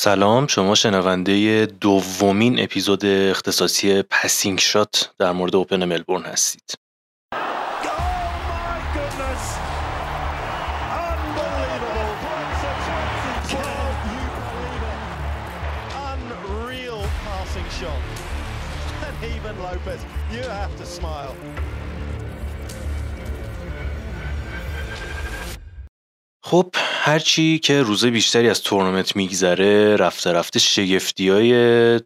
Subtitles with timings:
[0.00, 6.74] سلام شما شنونده دومین اپیزود اختصاصی پسینگ شات در مورد اوپن ملبورن هستید.
[26.50, 32.00] خب هرچی که روزه بیشتری از تورنمنت میگذره رفته رفته شگفتی های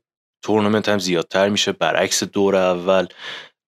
[0.45, 1.73] تورنمنت هم زیادتر میشه.
[1.73, 3.07] برعکس دور اول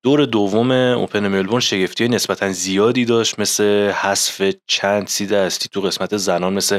[0.04, 5.80] دور دوم اوپن ملبورن شگفتی های نسبتا زیادی داشت مثل حذف چند سید اصلی تو
[5.80, 6.78] قسمت زنان مثل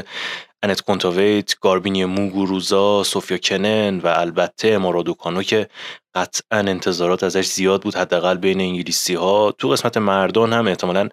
[0.62, 5.68] انت کنتاویت، گاربینی موگوروزا، سوفیا کنن و البته امارادوکانو که
[6.14, 11.08] قطعا انتظارات ازش زیاد بود حداقل بین انگلیسی ها تو قسمت مردان هم احتمالا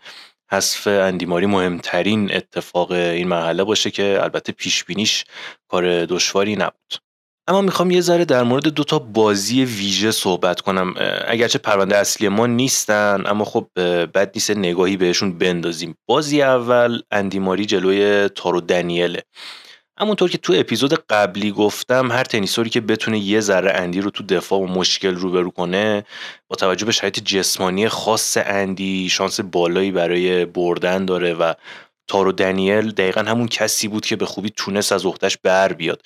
[0.54, 5.26] حذف اندیماری مهمترین اتفاق این مرحله باشه که البته پیش بینیش
[5.68, 6.94] کار دشواری نبود.
[7.48, 10.94] اما می‌خوام یه ذره در مورد دو تا بازی ویژه صحبت کنم.
[11.28, 13.68] اگرچه پرونده اصلی ما نیستن اما خب
[14.06, 15.96] بد نیست نگاهی بهشون بندازیم.
[16.10, 19.24] بازی اول اندیماری جلوی تارو دنیله.
[20.00, 24.24] همونطور که تو اپیزود قبلی گفتم هر تنیسوری که بتونه یه ذره اندی رو تو
[24.24, 26.06] دفاع و مشکل روبرو کنه
[26.48, 31.54] با توجه به شرایط جسمانی خاص اندی شانس بالایی برای بردن داره و
[32.08, 36.02] تارو دنیل دقیقا همون کسی بود که به خوبی تونست از اختش بر بیاد.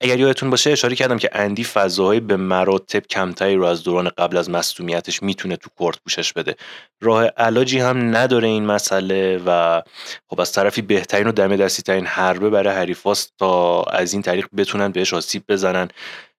[0.00, 4.36] اگر یادتون باشه اشاره کردم که اندی فضاهایی به مراتب کمتری رو از دوران قبل
[4.36, 6.56] از مصدومیتش می‌تونه تو کورت پوشش بده.
[7.00, 9.82] راه علاجی هم نداره این مسئله و
[10.30, 14.46] خب از طرفی بهترین و دم دستی ترین حربه برای حریفاست تا از این طریق
[14.56, 15.88] بتونن بهش آسیب بزنن.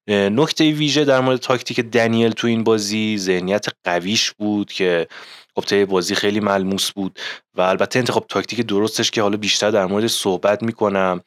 [0.10, 5.08] نکته ویژه در مورد تاکتیک دنیل تو این بازی ذهنیت قویش بود که
[5.56, 7.20] خب بازی خیلی ملموس بود.
[7.58, 11.22] و البته انتخاب تاکتیک درستش که حالا بیشتر در مورد صحبت می‌کنم.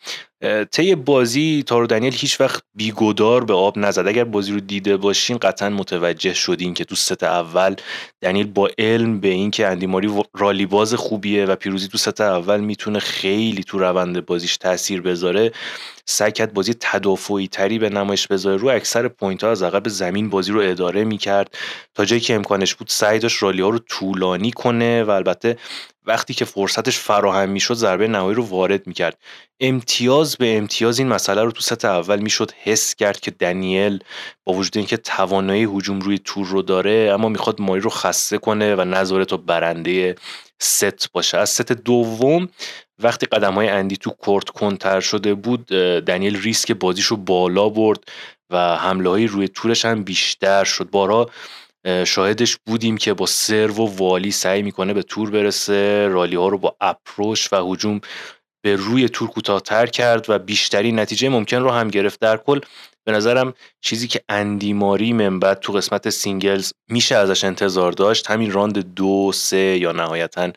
[0.70, 4.08] طی بازی تارو دنیل هیچ وقت بیگدار به آب نزد.
[4.08, 7.74] اگر بازی رو دیده باشین قطعا متوجه شدین که تو ست اول
[8.22, 12.60] دنیل با علم به اینکه اندی ماری rally باز خوبیه و پیروزی تو ست اول
[12.60, 15.52] می‌تونه خیلی تو روند بازیش تاثیر بذاره
[16.06, 18.56] سعی بازی تدافعی تری به نمایش بذاره.
[18.56, 21.54] رو اکثر point ها از عقب زمین بازی رو اداره می‌کرد.
[21.94, 25.56] تا جایی که امکانش بود سعی داشت rally ها رو طولانی کنه و البته
[26.06, 29.18] وقتی که فرصتش فراهم می‌شد ضربه نهایی رو وارد می‌کرد.
[29.60, 34.04] امتیاز به امتیاز این مسئله رو تو ست اول می‌شد حس کرد که دنیل
[34.44, 38.74] با وجود اینکه توانایی هجوم روی تور رو داره اما می‌خواد ماری رو خسته کنه
[38.74, 40.14] و نذاره تا برنده
[40.60, 41.38] ست باشه.
[41.38, 42.48] از ست دوم
[43.02, 45.66] وقتی قدم های اندی تو court کندتر شده بود
[46.06, 48.04] دنیل ریسک بازیش رو بالا برد
[48.50, 50.90] و حمله های روی تورش هم بیشتر شد.
[50.90, 51.30] بارها
[52.06, 56.08] شاهدش بودیم که با سرو و volley سعی می‌کنه به تور برسه.
[56.08, 58.00] rally ها رو با approach و هجوم
[58.64, 62.20] به روی تور کوتاهتر کرد و بیشترین نتیجه ممکن رو هم گرفت.
[62.20, 62.60] در کل
[63.06, 68.30] به نظرم چیزی که اندی ماری من بعد تو قسمت singles میشه ازش انتظار داشت
[68.30, 70.52] همین round دو سه یا نهایتا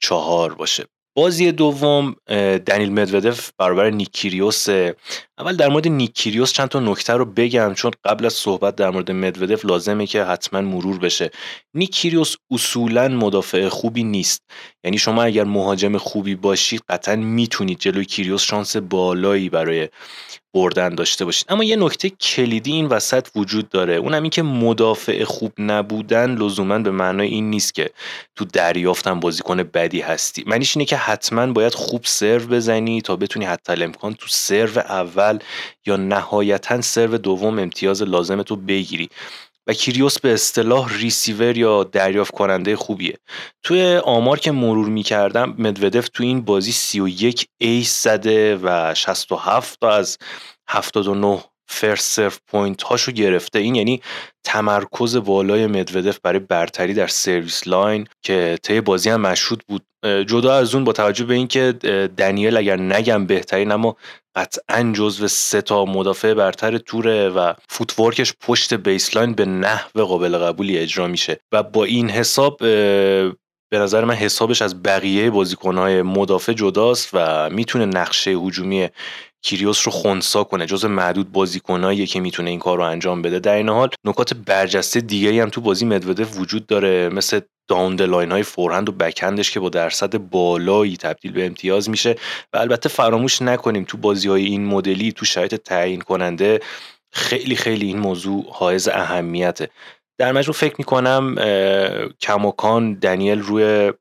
[0.00, 0.91] چهار باشه.
[1.14, 2.16] بازی دوم
[2.66, 4.68] دنیل مدودف برابر نیکیریوس.
[5.38, 9.10] اول در مورد نیکیریوس چند تا نکته رو بگم چون قبل از صحبت در مورد
[9.10, 11.30] مدودف لازمه که حتما مرور بشه.
[11.74, 14.42] نیکیریوس اصولا مدافع خوبی نیست.
[14.84, 19.88] یعنی شما اگر مهاجم خوبی باشید قطعا می‌تونید جلوی کیریوس شانس بالایی برای
[20.54, 23.94] بردن داشته باشید اما یه نکته کلیدی این وسط وجود داره.
[23.94, 27.90] اونم این که مدافع خوب نبودن لزوما به معنای این نیست که
[28.36, 30.44] تو دریافتن بازیکن بدی هستی.
[30.46, 35.38] معنیش اینه که حتما باید خوب سرو بزنی تا بتونی حتی الامکان تو سرو اول
[35.86, 39.08] یا نهایتا سرو دوم امتیاز لازم تو بگیری.
[39.66, 43.18] و کیریوس به اصطلاح ریسیور یا دریافت کننده خوبیه.
[43.62, 49.90] توی آمار که مرور می‌کردم مدودف تو این بازی 31 ace زده و 67 تا
[49.90, 50.18] از
[50.68, 53.58] 79 first serve point هاشو گرفته.
[53.58, 54.02] این یعنی
[54.44, 59.82] تمرکز بالای مدودف برای برتری در service line که طی بازی هم مشهود بود.
[60.26, 61.72] جدا از اون با توجه به اینکه
[62.16, 63.96] دنیل اگر نگم بهترین اما
[64.36, 70.04] قطعا جزو سه تا مدافع برتر tour ه و footwork ش پشت baseline به نحو
[70.04, 71.40] قابل قبولی اجرا میشه.
[71.52, 72.62] و با این حساب
[73.72, 78.88] به نظر من حسابش از بقیه بازیکنهای مدافع جداست و می‌تونه نقشه هجومی
[79.42, 80.66] کیریوس رو خونسا کنه.
[80.66, 83.38] جزو معدود بازیکنایی که می‌تونه این کار رو انجام بده.
[83.38, 88.32] در این حال نکات برجسته دیگه هم تو بازی مدودف وجود داره مثل داون لاین
[88.32, 92.16] های فورهند و بکندش که با درصد بالایی تبدیل به امتیاز میشه
[92.52, 96.60] و البته فراموش نکنیم تو بازی های این مدلی تو شرایط تعیین کننده
[97.12, 99.70] خیلی خیلی این موضوع حائز اهمیته.
[100.18, 101.34] در مجموع فکر می‌کنم
[102.20, 103.92] کماکان دنیل روی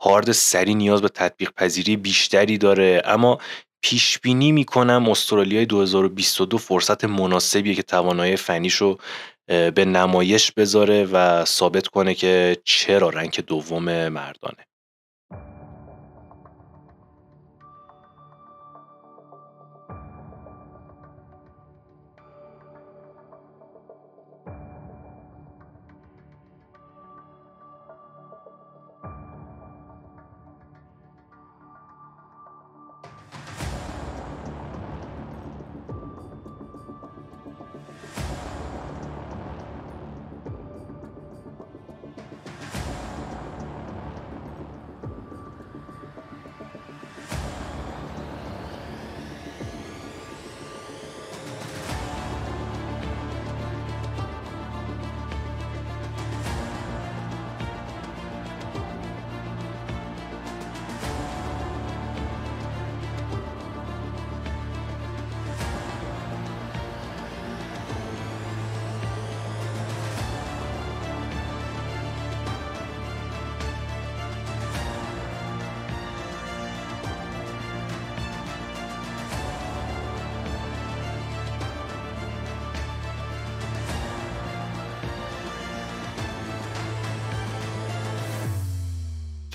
[0.00, 3.02] هارد سری نیاز به تطبیق پذیری بیشتری داره.
[3.04, 3.38] اما
[3.82, 8.98] پیش بینی می‌کنم استرالیای 2022 فرصت مناسبیه که توانایی فنیش رو
[9.46, 14.67] به نمایش بذاره و ثابت کنه که چرا رنگ دوم مردانه.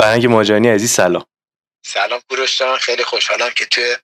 [0.04, 1.26] فرنگ ماجانی عزیز سلام.
[1.86, 3.98] سلام کوروش خیلی خوشحالم که توی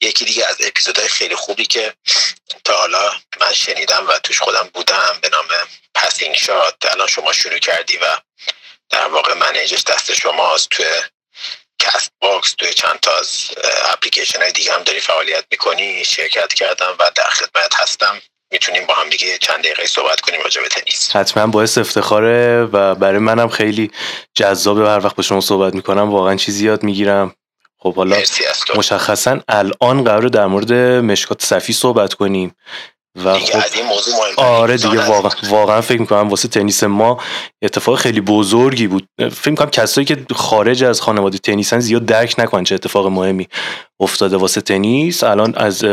[0.00, 1.94] یکی دیگه از اپیزودهای خیلی خوبی که
[2.64, 5.46] تا حالا من شنیدم و توش خودم بودم به نام
[5.94, 8.04] Passing Shot الان شما شروع کردی و
[8.90, 10.68] در واقع manage ش دست شماست.
[10.68, 10.86] توی
[11.78, 13.50] Castbox توی چند تا از
[13.92, 18.22] اپلیکیشن های دیگه هم داری فعالیت می‌کنی شرکت کردم و در خدمت هستم.
[18.52, 21.16] می‌تونیم با هم دیگه چند دقیقه صحبت کنیم راجع به تنیس.
[21.16, 23.90] حتما باعث افتخاره و برای منم خیلی
[24.34, 27.34] جذابه هر وقت با شما صحبت می‌کنم واقعا چیزی یاد می‌گیرم.
[27.78, 28.16] خب حالا
[28.76, 30.72] مشخصا الان قرار در مورد
[31.04, 32.56] مشکات صفی صحبت کنیم
[33.24, 37.20] و خب این موضوع آره دیگه واقعا واقعا فکر می‌کنم واسه تنیس ما
[37.62, 39.08] اتفاق خیلی بزرگی بود.
[39.18, 43.48] فکر می‌کنم کسایی که خارج از خانواده تنیسن زیاد درک نکنن چه اتفاق مهمی
[44.00, 45.24] افتاده واسه تنیس.
[45.24, 45.84] الان از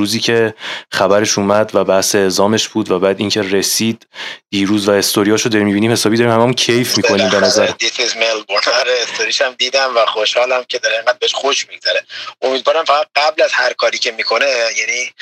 [0.00, 0.54] روزی که
[0.92, 4.06] خبرش اومد و بحث اعزامش بود و بعد اینکه رسید
[4.50, 7.72] دیروز و استوریاشو داریم می‌بینیم حسابی داریم همون کیف می‌کنیم به نظر.
[8.80, 12.04] آره استوریش هم دیدم و خوشحالم که داره اینقدر بهش خوش میگذره.
[12.42, 15.12] امیدوارم فقط قبل از هر کاری که می‌کنه یعنی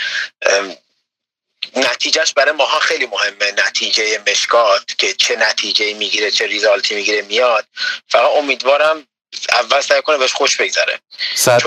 [1.77, 3.53] نتیجهش برای ماها خیلی مهمه.
[3.67, 7.67] نتیجه مشکات که چه نتیجه می‌گیره چه ریزالتی می‌گیره میاد.
[8.09, 9.07] فقط امیدوارم
[9.53, 10.99] اول سعی کنه بهش خوش بگذره.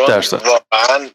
[0.07, 0.41] درصد.
[0.45, 1.09] واقعا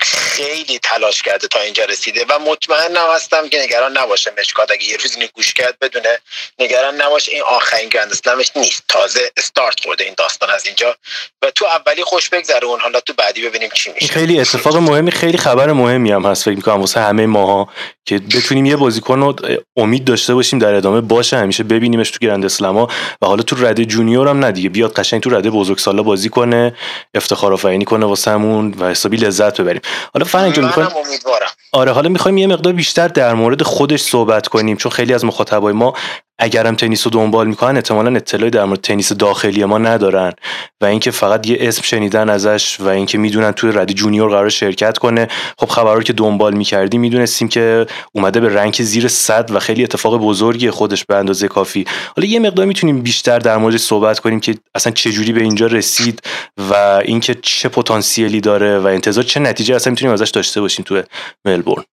[0.00, 4.70] خیلی تلاش کرده تا اینجا رسیده و مطمئنم هستم که نگران نباشه مشکات.
[4.70, 6.18] اگه یه روز اینو گوش کرد بدونه
[6.58, 7.32] نگران نباشه.
[7.32, 8.12] این آخرین گرند
[8.56, 8.82] نیست.
[8.88, 10.96] تازه استارت خورده این داستان از اینجا.
[11.42, 12.80] و تو اولی خوش بگذره اون.
[12.80, 14.12] حالا تو بعدی ببینیم چی میشه.
[14.12, 17.68] خیلی اتفاق مهمی خیلی خبر مهمی هم هست فکر می‌کنم واسه همه ماها
[18.04, 19.36] که بتونیم یه بازیکن رو
[19.76, 21.00] امید داشته باشیم در ادامه.
[21.00, 22.88] باشه همیشه ببینیمش تو گرند اسلما
[23.22, 26.76] و حالا تو رده جونیور هم ندیگه بیاد قشنگ تو رده بزرگسالا بازی کنه
[27.14, 29.80] افتخار آفرینی کنه واسمون و حسابی لذت ببریم.
[30.14, 31.50] حالا فرنگ جون می‌خوایم امیدوارم.
[31.72, 35.72] آره حالا می‌خوایم یه مقدار بیشتر در مورد خودش صحبت کنیم چون خیلی از مخاطبای
[35.72, 35.94] ما
[36.40, 40.32] اگرم تنیس رو دنبال می‌کنن احتمالا اطلاعی در مورد تنیس داخلی ما ندارن
[40.80, 44.98] و اینکه فقط یه اسم شنیدن ازش و اینکه می‌دونن توی رده junior قرار شرکت
[44.98, 45.28] کنه
[45.58, 50.16] خب خبر که دنبال می‌کردی می‌دونستیم که اومده به rank زیر صد و خیلی اتفاق
[50.16, 51.84] بزرگی خودش به اندازه کافی.
[52.16, 55.66] حالا یه مقدار می‌تونیم بیشتر در مورد صحبت کنیم که اصلا چه جوری به اینجا
[55.66, 56.22] رسید
[56.70, 61.02] و اینکه چه پتانسیلی داره و انتظار چه نتیجه اصلا می‌تونیم ازش داشته باشیم تو
[61.44, 61.84] ملبورن.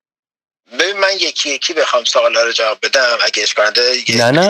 [0.79, 3.17] ببین من یکی یکی بخوام سوالا رو جواب بدم.
[3.21, 4.47] اگه اشکانده نه نه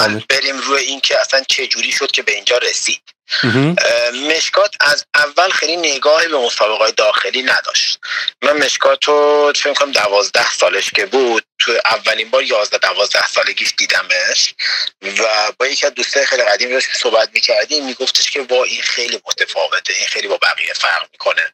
[0.00, 0.24] نه.
[0.28, 3.02] بریم روی این که اصلا چه جوری شد که به اینجا رسید.
[4.14, 7.98] مشکات از اول خیلی نگاهی به مسابقات داخلی نداشت.
[8.42, 13.74] من مشکات رو فکر کنم دوازده سالش که بود تو اولین بار یازده دوازده سالگیش
[13.76, 14.54] دیدمش.
[15.02, 19.20] و با یکی از دوستای خیلی قدیم داشت صحبت می‌کردیم میگفتش که با این خیلی
[19.26, 21.52] متفاوته این خیلی با بقیه فرق می‌کنه.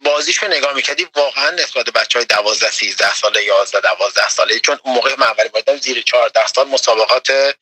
[0.00, 4.78] بازیش رو نگاه می‌کردی واقعا نسبت بچه های دوازده سیزده ساله یازده دوازده ساله چون
[4.84, 7.56] اون موقع من اولی بار زیر چهارده سال مسابقات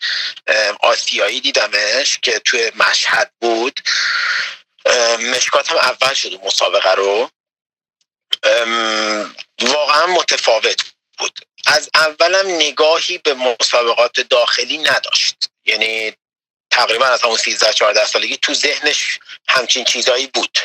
[0.80, 3.80] آسیایی دیدمش که توی مشهد بود.
[5.18, 7.30] مشکات هم اول شد مسابقه رو.
[9.62, 10.82] واقعا متفاوت
[11.18, 11.40] بود.
[11.66, 15.36] از اولم نگاهی به مسابقات داخلی نداشت.
[15.64, 16.12] یعنی
[16.70, 20.58] تقریبا از همون 13 14 سالگی تو ذهنش همچین چیزایی بود.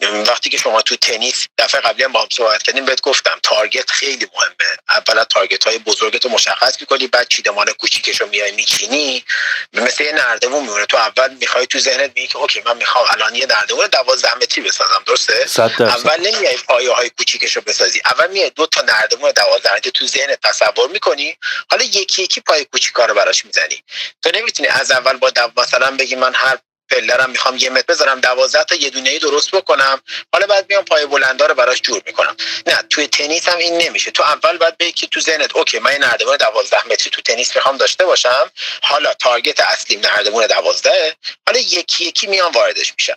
[0.00, 3.90] وقتی که شما تو تنیس دفعه قبلی هم با هم صحبت کردیم بهت گفتم target
[3.90, 4.76] خیلی مهمه.
[4.88, 9.24] اولا target های بزرگت رو مشخص می‌کنی بعد چیدمان کوچیکش رو میای میچینی.
[9.72, 10.86] مثل یه نردمون میمونه.
[10.86, 14.64] تو اول می‌خوای تو ذهنت میگی که okay من می‌خوام الان یه نردمون 12 متری
[14.64, 15.46] بسازم درسته؟
[15.84, 18.02] اول نمیای پایه های کوچیکش رو بسازی.
[18.04, 21.36] اول میای دو تا نردمون 12 متری تو ذهنت تصور می‌کنی.
[21.70, 23.82] حالا یکی یکی پای کوچیکا رو براش می‌زنی.
[24.22, 26.58] تو نمی‌تونی از اول با مثلا بگی من هر
[26.90, 30.02] پله رم می‌خوام یه متر بذارم دوازده تا یه دونه ای درست بکنم.
[30.32, 32.36] حالا بعد میام پای بلندا رو براش جور می‌کنم.
[32.66, 34.10] نه توی تنیس هم این نمیشه.
[34.10, 37.56] تو اول باید بگی که تو ذهنت okay من این نردبون 12 متری تو تنیس
[37.56, 38.50] می‌خوام داشته باشم.
[38.82, 41.16] حالا target اصلی نردبون 12
[41.46, 43.16] حالا یکی یکی میام واردش میشم.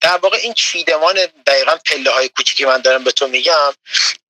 [0.00, 3.72] در واقع این چیدمان دقیقا پله های کوچیکی من دارم به تو میگم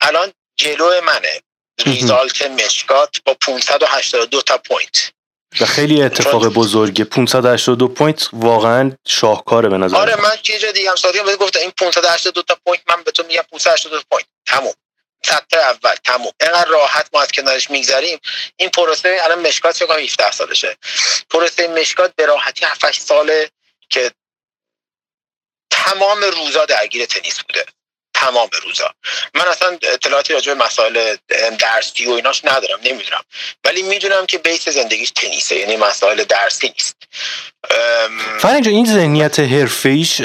[0.00, 1.42] الان جلو منه.
[1.86, 5.12] result مشکات با 582 تا point.
[5.60, 7.04] و خیلی اتفاق بزرگه.
[7.04, 10.36] 582 point واقعا شاهکاره به نظر آره من.
[10.42, 13.42] که جا دیگه هم سادی هم گفتم این 582 تا point من به تو میگم
[13.52, 14.26] 582 point.
[14.46, 14.72] تموم.
[15.24, 16.32] سطح اول تموم.
[16.40, 18.18] اینقدر راحت ما از کنارش میگذریم.
[18.56, 20.76] این پروسه الان مشکات فکر کنم 17 سالشه.
[21.30, 23.50] پروسه مشکات به راحتی 7 ساله
[23.90, 24.12] که
[25.70, 27.64] تمام روزا درگیر تنیس بوده.
[28.20, 28.90] تمام روزا.
[29.34, 31.16] من اصلا اطلاعاتی راجع به مسائل
[31.58, 33.22] درسی و ایناش ندارم نمی‌دونم.
[33.64, 36.96] ولی می‌دونم که بیس زندگیش تنیسه یعنی مسائل درسی نیست.
[38.38, 40.16] فرنج این ذهنیت حرفه‌ایش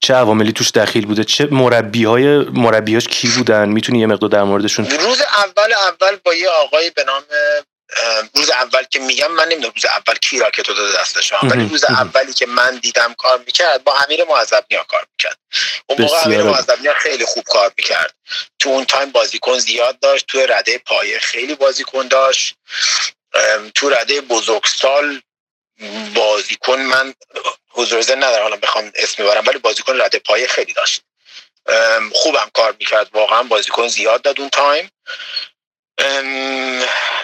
[0.00, 4.42] چه عواملی توش دخیل بوده؟ چه مربی های مربیاش کی بودن؟ می‌تونی یه مقدار در
[4.42, 7.22] موردشون روز اول اول با یه آقای به نام
[8.34, 11.84] روز اول که میگم من نمی‌دونم روز اول کی راکت رو داده دستش ولی روز
[11.84, 15.38] اولی که من دیدم کار می‌کرد با امیر معذبنیا کار می‌کرد.
[15.86, 18.14] اون موقع امیر معذبنیا خیلی خوب کار می‌کرد.
[18.58, 22.54] تو اون تایم بازیکن زیاد داشت تو رده پایه خیلی بازیکن داشت.
[23.74, 25.20] تو رده بزرگسال
[26.14, 27.14] بازیکن من
[27.68, 31.02] حضور زن ندارم حالا بخوام اسم ببرم ولی بازیکن رده پایه خیلی داشت.
[32.12, 34.90] خوبم کار می‌کرد واقعا بازیکن زیاد داد اون تایم.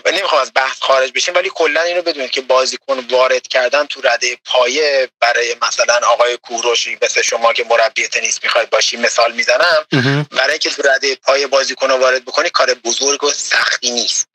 [0.04, 4.00] و نمی‌خوام از بحث خارج بشیم ولی کلا اینو بدونید که بازیکن وارد کردن تو
[4.04, 9.86] رده پایه برای مثلا آقای کوروشی مثل شما که مربی تنیس می‌خواید باشی مثال می‌زنم.
[10.30, 14.26] برای اینکه تو رده پایه بازیکن رو وارد بکنی کار بزرگ و سختی نیست.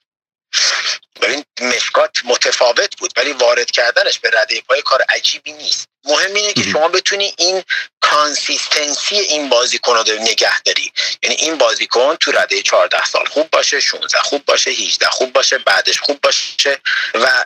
[1.22, 5.88] ببین مشکات متفاوت بود ولی وارد کردنش به رده پای کار عجیبی نیست.
[6.06, 7.64] مهم اینه که شما بتونی این
[8.02, 10.92] consistency این بازیکن رو نگه داری.
[11.24, 15.58] یعنی این بازیکن تو رده 14 سال خوب باشه 16 خوب باشه 18 خوب باشه
[15.58, 16.80] بعدش خوب باشه
[17.14, 17.46] و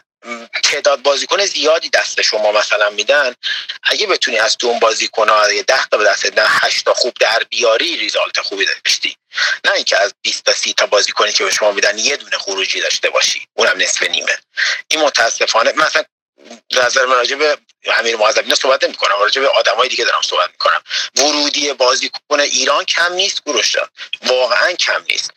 [0.63, 3.35] تعداد بازیکن زیادی دست شما مثلا میدن.
[3.83, 7.13] اگه بتونی از تو اون بازیکن ها 10 تا به دست نه 8 تا خوب
[7.19, 9.15] در بیاری result خوبی داشتی.
[9.65, 12.81] نه اینکه از 20 تا 30 تا بازیکنی که به شما میدن یه دونه خروجی
[12.81, 13.47] داشته باشی.
[13.53, 14.37] اونم نصف نیمه.
[14.87, 16.03] این متاسفانه مثلا
[16.71, 20.21] نظر من راجع به امیر معظم اینا صحبت نمی کنم راجع به آدمای دیگه دارم
[20.21, 20.83] صحبت می‌کنم.
[21.15, 23.75] ورودی بازیکن ایران کم نیست گروش
[24.24, 25.31] واقعا کم نیست.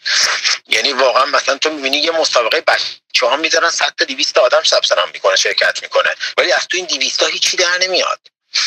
[0.69, 4.93] یعنی واقعا مثلا تو می‌بینی یه مسابقه بچه ها می‌ذارن 100 تا 200 آدم ثبت
[4.93, 6.11] نام می‌کنه شرکت می‌کنه.
[6.37, 8.21] ولی از تو این 200 تا هیچی در نمیاد.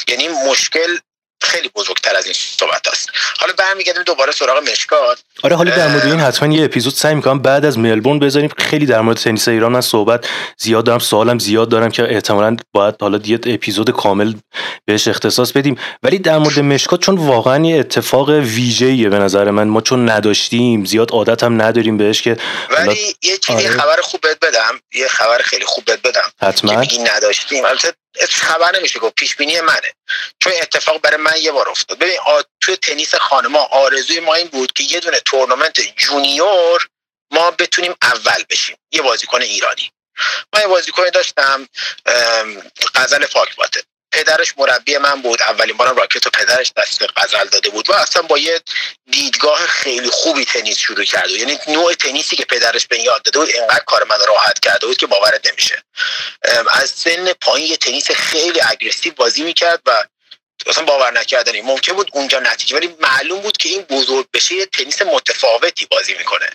[0.08, 0.98] یعنی مشکل
[1.41, 3.10] خیلی بزرگتر از این صحبت است.
[3.39, 5.20] حالا برمیگردیم دوباره سراغ مشکات.
[5.44, 8.50] آره حالا در مورد این حتما یه اپیزود سعی می‌کنم بعد از ملبورن بذاریم.
[8.58, 10.27] خیلی در مورد تنیس ایران من صحبت
[10.58, 14.34] زیاد دارم سوالم زیاد دارم که احتمالا باید حالا یه اپیزود کامل
[14.86, 15.80] بهش اختصاص بدیم.
[16.04, 19.68] ولی در مورد مشکات چون واقعا یه اتفاق ویژه‌ایه به نظر من.
[19.68, 22.38] ما چون نداشتیم زیاد عادت هم نداریم بهش که
[22.70, 23.77] ولی یه چیزی آره.
[23.77, 24.80] خبر خوب بهت بدم.
[24.94, 26.32] یه خبر خیلی خوب بهت بدم.
[26.42, 26.86] حتما.
[26.86, 27.65] که نداشتیم.
[27.65, 27.94] البته
[28.30, 29.15] خبر نمیشه گفت.
[29.15, 29.94] پیش بینی منه.
[30.39, 32.00] چون اتفاق برای من یه بار افتاد.
[32.00, 32.18] ببین
[32.62, 36.88] توی تنیس خانما آرزوی ما این بود که یه دونه تورنمنت جونیور
[37.32, 38.77] ما بتونیم اول بشیم.
[38.91, 39.91] یه بازیکن ایرانی.
[40.53, 41.67] من یه بازیکن داشتم
[42.96, 43.84] غزل فاکباته.
[44.12, 45.41] پدرش مربی من بود.
[45.41, 47.89] اولین بارم راکت و پدرش دست غزل داده بود.
[47.89, 48.62] و اصلا با یه
[49.12, 51.29] دیدگاه خیلی خوبی تنیس شروع کرد.
[51.29, 54.98] یعنی نوع تنیسی که پدرش به یاد داده بود اینقدر کار من راحت کرده بود
[54.98, 55.84] که باورت نمیشه.
[56.70, 60.05] از سن پایین یه تنیس خیلی اگریسیو بازی می‌کرد و
[60.67, 61.62] اصلا باور نکردنی.
[61.62, 66.13] ممکن بود اونجا نتیجه ولی معلوم بود که این بزرگ بشه یه تنیس متفاوتی بازی
[66.13, 66.50] می‌کنه.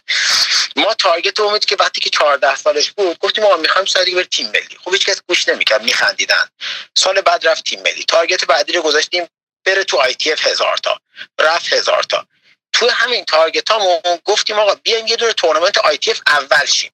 [0.76, 4.46] ما target امید که وقتی که 14 سالش بود گفتیم ما می‌خوایم سال دیگه تیم
[4.46, 4.76] ملی.
[4.84, 6.48] خب هیچ کس گوش نمی‌کرد میخندیدن.
[6.94, 8.04] سال بعد رفت تیم ملی.
[8.04, 9.28] target بعدی رو گذاشتیم
[9.64, 11.00] بره تو ITF هزار تا.
[11.40, 12.26] رفت هزار تا.
[12.72, 16.92] تو همین target ها گفتیم آقا بیایم یه دور تورنمنت ITF اول شیم.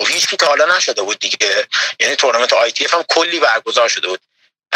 [0.00, 1.66] و خب هیچ تا حالا نشده بود دیگه.
[2.00, 4.20] یعنی تورنمنت ITF هم کلی برگزار شده بود.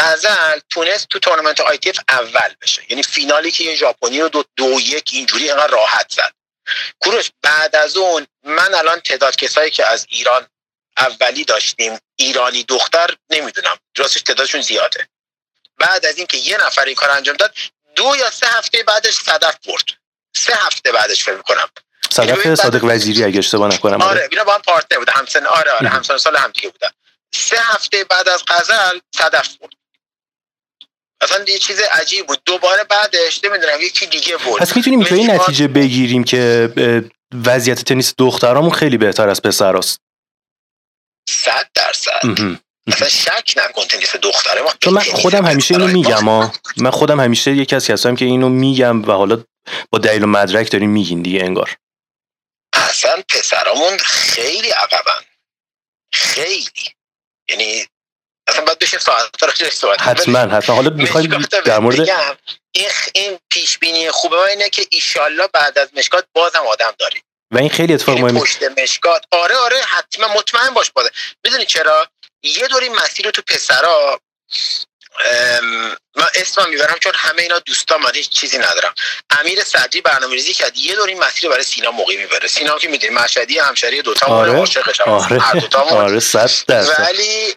[0.01, 2.81] ازل تونست تو تورنمنت ITF اول بشه.
[2.89, 6.33] یعنی فینالی که یه ژاپنی رو دو, دو یک اینجوری اینقدر راحت زد.
[6.99, 10.47] کوروش بعد از اون من الان تعداد کسایی که از ایران
[10.97, 13.77] اولی داشتیم ایرانی دختر نمی‌دونم.
[13.97, 15.07] راستش تعدادشون زیاده.
[15.77, 17.55] بعد از اینکه یه نفر این کار انجام داد
[17.95, 19.85] دو یا سه هفته بعدش صدف برد.
[20.35, 21.67] سه هفته بعدش فکر کنم
[22.09, 24.01] صدف صادق وزیری اگه اشتباه نکنم.
[24.01, 26.89] آره اینا با هم پارتنر بوده همسن آره آره همسن سال هم دیگه بودن.
[27.33, 29.71] سه هفته بعد از غزل صدف برد.
[31.21, 32.41] اصلا یه چیز عجیب بود.
[32.45, 34.59] دوباره بعدش نمی‌دونم یکی دیگه بود.
[34.59, 36.69] پس می‌تونیم این نتیجه بگیریم که
[37.45, 39.99] وضعیت تنیس دخترامون خیلی بهتر از پسراست.
[41.29, 42.21] صد درصد.
[42.87, 44.73] اصلا شک نکن تنیس دختره ما.
[44.79, 49.01] چون من خودم همیشه اینو میگم من خودم همیشه یکی از کسایی که اینو میگم
[49.01, 49.43] و حالا
[49.91, 51.75] با دلیل و مدرک داریم میگین دیگه انگار.
[52.73, 55.21] اصلا پسرامون خیلی عقبن.
[56.13, 56.93] خیلی.
[57.49, 57.85] یعنی
[58.47, 60.75] اصلا باید بشه ساعت صحبت حتما حتما.
[60.75, 62.09] حالا می‌خوایم در مورد
[62.71, 67.21] این این پیش بینی خوبه ما اینه که ایشالله بعد از مشکات بازم آدم داریم
[67.51, 68.39] و این خیلی اتفاق یعنی مهمه.
[68.39, 71.11] پشت مشکات آره آره حتما مطمئن باش باده
[71.45, 72.07] می‌دونی چرا؟
[72.43, 74.21] یه دوری مسیر رو تو پسرا
[76.41, 78.93] من اسمم می‌برم چون همه اینا دوستان من هیچ چیزی ندارم.
[79.29, 80.77] امیر صدری برنامه ریزی کرد.
[80.77, 82.47] یه دور این مسیر برای سینا موقعی می‌بره.
[82.47, 84.51] سینا که می‌دونی مشهدی همشری دوتا آره.
[84.51, 85.39] عاشقش آره.
[85.91, 87.55] آره صد ولی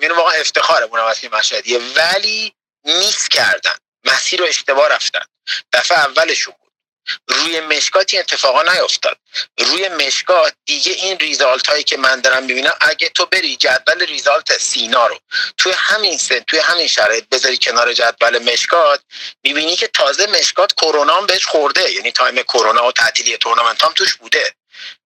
[0.00, 1.78] اینو واقعا افتخارمون از مشهدیه.
[1.96, 3.74] ولی miss کردن.
[4.04, 5.24] مسیر رو اشتباه رفتن.
[5.72, 6.54] دفعه اولشون
[7.28, 9.18] روی مشکات این اتفاقا نیفتاد.
[9.58, 14.58] روی مشکات دیگه این result هایی که من دارم می‌بینم اگه تو بری جدول result
[14.58, 15.18] سینا رو
[15.58, 19.00] توی همین سن توی همین شرایط بذاری کنار جدول مشکات
[19.44, 21.92] می‌بینی که تازه مشکات کرونا هم بهش خورده.
[21.92, 24.54] یعنی time کرونا و تعطیلی تورنمنت هم توش بوده.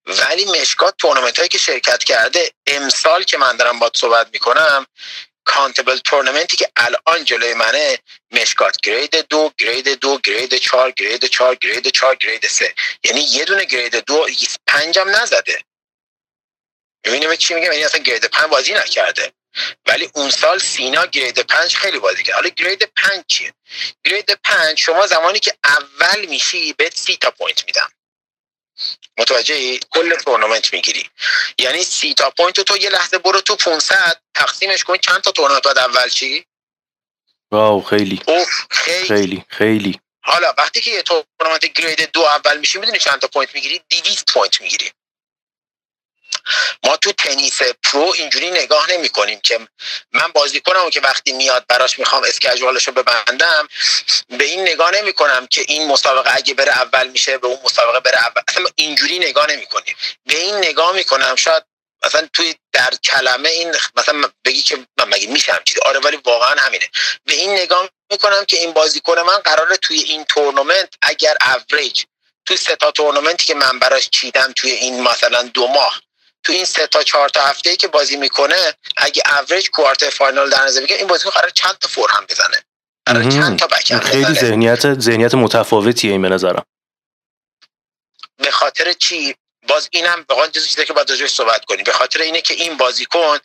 [0.07, 4.87] ولی مشکات تورنمنت هایی که شرکت کرده امسال که من دارم باید صحبت می‌کنم
[5.47, 7.99] countable تورنمنتی که الان جلوی منه
[8.31, 12.75] مشکات grade دو grade دو grade چهار grade چهار grade چهار grade سه.
[13.05, 14.27] یعنی یه دونه grade دو
[14.67, 15.65] پنجم نزده.
[17.07, 19.33] می‌بینیم چی میگم یعنی اصلا grade پنج بازی نکرده.
[19.87, 22.35] ولی اون سال سینا grade پنج خیلی بازی کرد.
[22.35, 23.55] حالا grade پنج چیه؟
[24.05, 27.91] grade پنج شما زمانی که اول میشی بهت سی تا point میدن.
[29.19, 31.11] متوجه کل تورنمنت می‌گیری.
[31.59, 35.63] یعنی سی تا point تو یه لحظه برو تو 500 تقسیمش کن چند تا تورنمنت
[35.63, 36.45] بعد اول چی؟
[37.53, 38.23] wow خیلی.
[38.71, 39.07] خیلی.
[39.07, 40.01] خیلی خیلی.
[40.25, 44.33] حالا وقتی که یه تورنمنت grade دو اول میشی می‌دونی چند تا point می‌گیری؟ 200
[44.33, 44.91] point می‌گیری.
[46.85, 49.69] ما تو تنیس پرو اینجوری نگاه نمی کنیم که
[50.13, 53.69] من بازی کنم که وقتی میاد براش می‌خوام schedule ش رو ببندم
[54.29, 58.01] به این نگاه نمی کنم که این مسابقه اگه بره اول میشه به اون مسابقه
[58.01, 58.43] بره اول.
[58.49, 59.97] اصلا اینجوری نگاه نمی کنیم.
[60.27, 61.63] به این نگاه می‌کنم شاید
[62.05, 66.55] مثلا توی در کلمه این مثلا بگی که من مگه میشم چیزی؟ آره ولی واقعا
[66.61, 66.91] همینه.
[67.25, 72.05] به این نگاه می‌کنم که این بازیکن من قراره توی این تورنمنت اگر اوریج
[72.47, 76.03] توی سه تا تورنمنتی که من براش چیدم توی این مثلا دو ماه
[76.43, 80.51] تو این سه تا چهار تا هفته ای که بازی می‌کنه اگه average quarter final
[80.51, 82.63] در نظر بگیریم این بازیکن قرار چند تا forehand بزنه؟
[83.07, 86.65] قرار چند تا بک خیلی ذهنیت ذهنیت متفاوتیه این به نظرم.
[88.37, 89.35] به خاطر چی؟
[89.69, 91.85] باز اینم واقعا جزو چیزی که باید راجعش صحبت کنیم.
[91.85, 93.39] به خاطر اینه که این بازیکن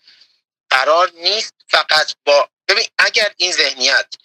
[0.69, 4.15] قرار نیست فقط با ببین اگر این ذهنیت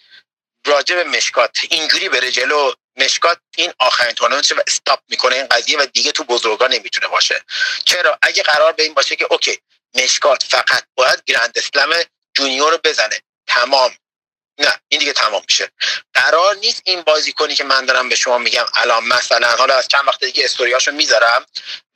[0.66, 5.78] راجع به مشکات اینجوری بره جلو مشکات این آخرین تورنمنت و استاپ می‌کنه این قضیه
[5.78, 7.42] و دیگه تو بزرگا نمی‌تونه باشه.
[7.84, 9.58] چرا؟ اگه قرار به این باشه که اوکی
[9.94, 12.02] مشکات فقط باید گرند اسلم
[12.34, 13.20] جونیور رو بزنه.
[13.46, 13.96] تمام.
[14.58, 15.70] نه این دیگه تمام میشه.
[16.14, 20.08] قرار نیست این بازیکنی که من دارم به شما میگم الان مثلا حالا از چند
[20.08, 21.46] وقت دیگه استوریاشو می‌ذارم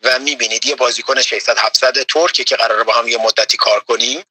[0.03, 4.23] و می‌بینید یه بازیکن 600 700 ترکه که قراره با هم یه مدتی کار کنیم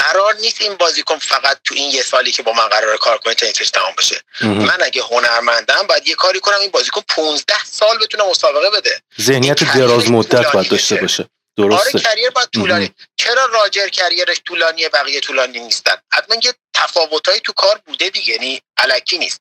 [0.00, 3.34] قرار نیست این بازیکن فقط تو این یه سالی که با من قرار کار کنه
[3.34, 4.20] تنیسش تمام بشه.
[4.40, 9.02] من اگه هنرمندم باید یه کاری کنم این بازیکن 15 سال بتونه مسابقه بده.
[9.20, 11.28] ذهنیت دراز مدت باید داشته باشه.
[11.56, 11.90] درسته.
[11.90, 12.94] آره کریر باید طولانی.
[13.16, 18.62] چرا راجر کریرش طولانیه بقیه طولانی نیستن؟ حتما یه تفاوتایی تو کار بوده دیگه یعنی
[18.78, 19.40] علکی نیست.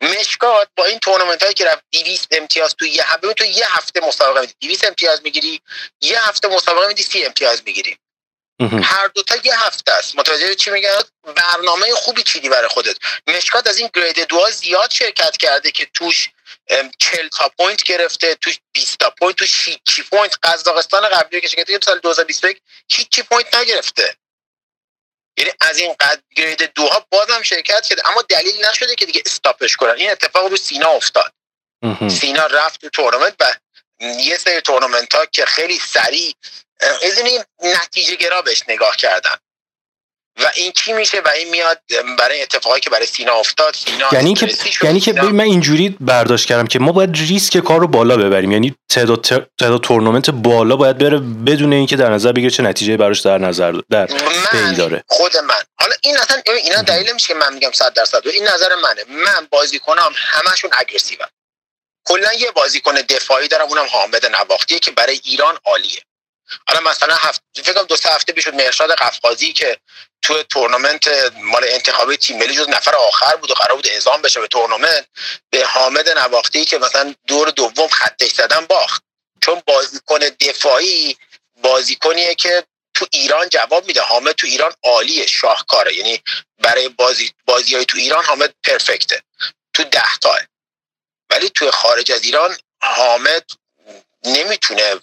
[0.00, 4.00] مشکات با این تورنمنت هایی که رفت 200 امتیاز تو یه هفته تو یه هفته
[4.00, 4.54] مسابقه میدی.
[4.60, 5.60] 200 امتیاز می‌گیری
[6.00, 7.96] یه هفته مسابقه میدی 30 امتیاز می‌گیری.
[8.60, 10.18] هر دوتا یه هفته است.
[10.18, 10.90] متوجه چی میگن
[11.36, 12.96] برنامه خوبی چیدی برای خودت.
[13.26, 16.30] مشکات از این گرید دو زیاد شرکت کرده که توش
[16.98, 20.36] 40 تا point گرفته توش 20 تا point توش 6 point.
[20.42, 24.16] قزاقستان قبلی که شرکت سال 2021 هیچ point نگرفته.
[25.38, 29.59] یعنی از این قد grade دوها بازم شرکت کرده اما دلیل نشده که دیگه stop
[29.59, 29.94] ش کنن.
[29.96, 31.32] این اتفاق رو سینا افتاد.
[32.08, 33.54] سینا رفت تو تورنمنت و
[34.00, 36.34] یه سری تورنمنت ها که خیلی سریع
[37.02, 39.36] این نتیجه گرا بهش نگاه کردن.
[40.40, 41.80] و این چی میشه و این میاد
[42.18, 46.66] برای اتفاقی که برای سینا افتاد سینا یعنی که یعنی که من اینجوری برداشت کردم
[46.66, 48.52] که ما باید ریسک کار رو بالا ببریم.
[48.52, 49.20] یعنی تعداد
[49.60, 53.80] تعداد تورنمنت بالا باید بره بدون اینکه در نظر بگیره چه نتیجه براش در نظر
[53.90, 54.08] در
[54.52, 55.04] من داره.
[55.08, 55.62] خود من.
[55.80, 58.26] حالا این اصلا اینا دلیل میشه که من میگم 100 درصد.
[58.26, 59.04] این نظر منه.
[59.08, 61.18] من بازیکنام همشون اگریسیو
[62.04, 66.02] کلا یه بازیکن دفاعی دارم اونم حامد نواختیه که برای ایران عالیه.
[66.68, 69.78] حالا مثلا هفت فکر دو سه هفته پیش مرشاد قفقازی که
[70.22, 74.40] تو تورنمنت مال انتخابی تیم ملی جز نفر آخر بود و قرار بود اعزام بشه
[74.40, 75.06] به تورنمنت
[75.50, 79.02] به حامد نواختی که مثلا دور دوم خطش زدن باخت.
[79.40, 81.16] چون بازیکن دفاعی
[81.62, 82.64] بازیکنیه که
[82.94, 84.00] تو ایران جواب میده.
[84.00, 85.94] حامد تو ایران عالیه شاهکاره.
[85.94, 86.22] یعنی
[86.58, 89.22] برای بازی بازی های تو ایران حامد پرفکته.
[89.74, 90.38] تو ده تاه
[91.34, 93.50] ولی تو خارج از ایران حامد
[94.24, 94.94] نمی‌تونه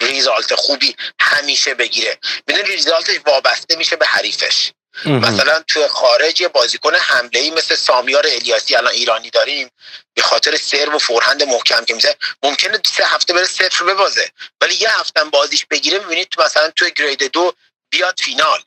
[0.00, 2.18] ریزالت خوبی همیشه بگیره.
[2.46, 4.72] می‌دونی ریزالتش وابسته میشه به حریفش.
[5.06, 9.70] مثلا تو خارج یه بازیکن حمله ای مثل سامیار الیاسی الان ایرانی داریم
[10.14, 14.30] به خاطر سرو و فورهند محکم که میزه ممکنه سه هفته بره صفر ببازه.
[14.60, 17.52] ولی یه هفته بازیش بگیره می‌بینید تو مثلا تو گرید دو
[17.90, 18.62] بیاد فینال.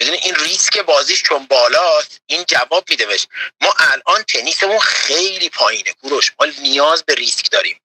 [0.00, 3.26] بدون این ریسک بازیش چون بالاست این جواب میده بهش
[3.60, 6.32] ما الان تنیسمون خیلی پایینه کوروش.
[6.40, 7.80] ما نیاز به ریسک داریم.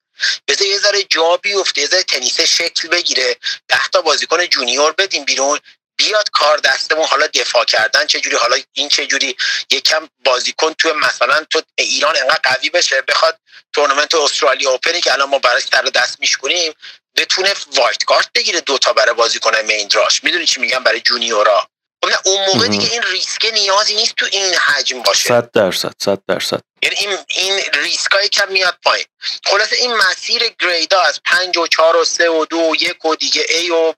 [0.48, 3.38] بذار یه ذره جا بیفته یه ذره تنیس شکل بگیره.
[3.68, 5.60] ده تا بازیکن junior بدیم بیرون.
[5.98, 9.36] بیاد کار دستمون حالا دفاع کردن چه جوری حالا این چه جوری.
[9.72, 13.40] یکم بازیکن تو مثلا تو ایران انقدر قوی بشه بخواد
[13.74, 16.74] تورنمنت استرالیا اوپنی که الان ما براش سر دست میشکنیم
[17.18, 20.24] بتونه wild card بگیره دوتا برای بازیکن main draw ش.
[20.24, 21.70] می‌دونی چی میگم برای junior ا؟
[22.04, 25.28] خب اون موقع دیگه این ریسک نیازی نیست تو این حجم باشه.
[25.28, 26.62] 100 درصد 100 درصد.
[26.84, 29.06] یعنی این این ریسکای کم میاد پایین.
[29.46, 33.16] خلاصه این مسیر گریدا از 5 و 4 و 3 و 2 و 1 و
[33.16, 33.94] دیگه ای و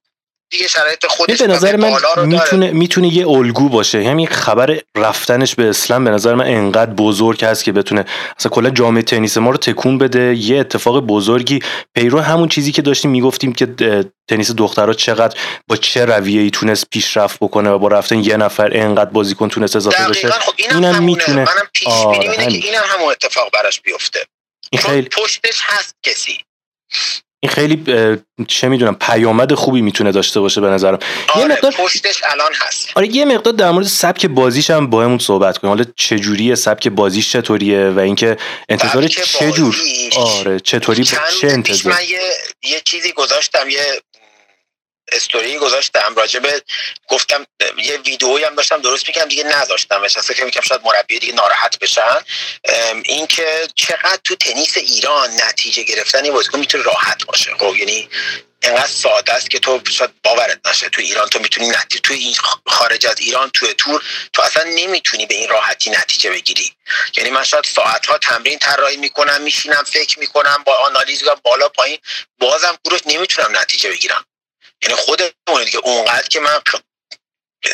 [0.62, 1.94] دیگه شرایط خودش به نظر من
[2.26, 4.04] می‌تونه می‌تونه یه الگو باشه.
[4.04, 8.06] همین خبر رفتنش به اسلام به نظر من انقدر بزرگ هست که بتونه
[8.40, 10.36] اصلا کلا جامعه تنیس ما رو تکون بده.
[10.36, 11.60] یه اتفاق بزرگی
[11.96, 13.68] پیرو همون چیزی که داشتیم می‌گفتیم که
[14.30, 19.10] تنیس دخترها چقدر با چه رویه‌ای تونست پیشرفت بکنه و با رفتن یه نفر انقدر
[19.10, 20.32] بازیکن تونست اضافه بشه.
[20.32, 24.20] خب اینم, اینم می‌تونه منم پیش که اینم همون اتفاق براش بیفته.
[24.72, 26.44] این خیلی پشتش هست کسی.
[27.44, 27.84] این خیلی
[28.48, 31.00] چه می‌دونم پیامد خوبی می‌تونه داشته باشه به نظرم.
[31.30, 32.90] آره یه مقدار پشتش الان هست.
[32.96, 35.74] آره یه مقدار در مورد سبک بازیش هم با همون صحبت کنیم.
[35.74, 38.38] حالا چه جوریه سبک بازیش چطوریه و اینکه
[38.70, 39.78] انتظار چه جور
[40.16, 42.20] آره چطوری؟ چه انتظار من یه,
[42.64, 44.02] یه چیزی گذاشتم یه
[45.12, 46.62] استوری گذاشتم راجبه
[47.08, 47.46] گفتم
[47.78, 50.02] یه ویدئویی هم داشتم درست می‌کنم دیگه نذاشتم.
[50.02, 52.18] احساس فکر می‌کنم شاید مربی دیگه ناراحت بشن.
[53.04, 57.52] اینکه چقدر تو تنیس ایران نتیجه گرفتن یه بازیکن می‌تونه راحت باشه.
[57.60, 58.10] خب یعنی
[58.64, 60.90] اینقدر ساده است که تو شاید باورت نشه.
[60.90, 65.26] تو ایران تو می‌تونی نتیجه تو این خارج از ایران تو تور تو اصلا نمی‌تونی
[65.26, 66.74] به این راحتی نتیجه بگیری.
[67.18, 72.00] یعنی من شاید ساعت ها تمرین طراحی می‌کنم میشینم فکر می‌کنم با آنالیز بالا پایین
[72.40, 74.26] بازم گروه نمی‌تونم نتیجه بگیرم.
[74.84, 76.60] یعنی خودمون دیگه اونقدر که من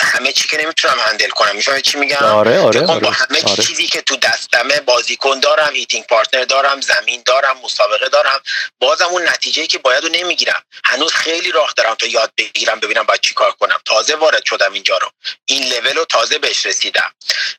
[0.01, 1.55] همه چی که نمی‌تونم handle کنم.
[1.55, 2.99] می‌فهمی چی میگم؟ آره آره, آره.
[2.99, 3.63] با همه آره.
[3.63, 8.41] چیزی که تو دستمه بازیکن دارم hitting partner دارم زمین دارم مسابقه دارم
[8.79, 10.63] بازم اون نتیجه که باید رو نمی‌گیرم.
[10.85, 13.77] هنوز خیلی راه دارم تا یاد بگیرم ببینم باید چی کار کنم.
[13.85, 15.11] تازه وارد شدم اینجا رو.
[15.45, 17.11] این لول رو تازه بهش رسیدم.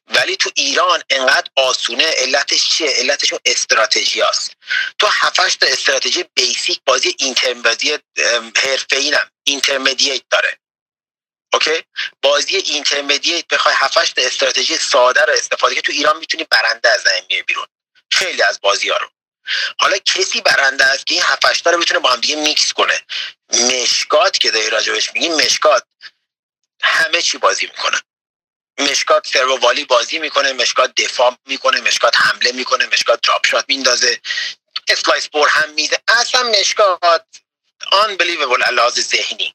[0.08, 4.52] ولی تو ایران انقدر آسونه علتش چیه؟ علتش اون استراتژی است
[4.98, 8.00] تو هفتش تا استراتژی basic بازی intermediate
[8.56, 10.58] حرفه‌ای intermediate داره.
[11.52, 11.82] اوکی؟
[12.22, 17.42] بازی intermediate بخوای 7 استراتژی ساده رو استفاده که تو ایران می‌تونی برنده از زمین
[17.42, 17.66] بیرون.
[18.10, 19.08] خیلی از بازی ها رو.
[19.78, 23.00] حالا کسی برنده است که این 7 رو بتونه با هم دیگه میکس کنه.
[23.52, 25.84] مشکات که داری راجبش میگی مشکات
[26.82, 28.00] همه چی بازی می‌کنه.
[28.78, 34.20] مشکات سرو والی بازی می‌کنه مشکات دفاع می‌کنه مشکات حمله می‌کنه مشکات دراپ شات میندازه
[34.88, 36.02] اسلایس بور هم میده.
[36.08, 37.24] اصلا مشکات
[37.82, 39.54] unbelievable علاوه ذهنی.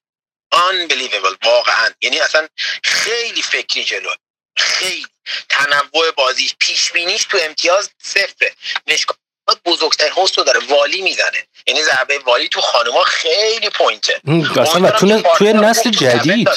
[0.53, 1.89] Unbelievable واقعا.
[2.01, 2.47] یعنی اصلا
[2.83, 4.09] خیلی فکری جلو.
[4.57, 5.05] خیلی.
[5.49, 8.53] تنوع بازی پیش بینیش تو امتیاز صفره.
[8.87, 9.17] مشکات
[9.65, 11.47] بزرگترین هست رو داره والی می‌زنه.
[11.67, 14.21] یعنی ضربه والی تو خانوما خیلی پوینته.
[14.61, 16.49] اصلا تو توی نسل جدید.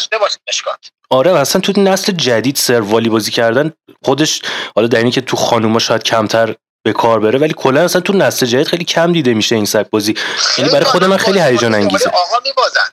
[1.10, 3.72] آره اصلا تو نسل جدید سر والی بازی کردن
[4.04, 4.42] خودش
[4.76, 8.46] حالا در که تو خانوما شاید کمتر به کار بره ولی کلا اصلا تو نسل
[8.46, 10.14] جدید خیلی کم دیده میشه این سگ بازی.
[10.58, 12.10] یعنی برای خود من خیلی هیجان انگیزه.
[12.10, 12.86] آقا میبازن.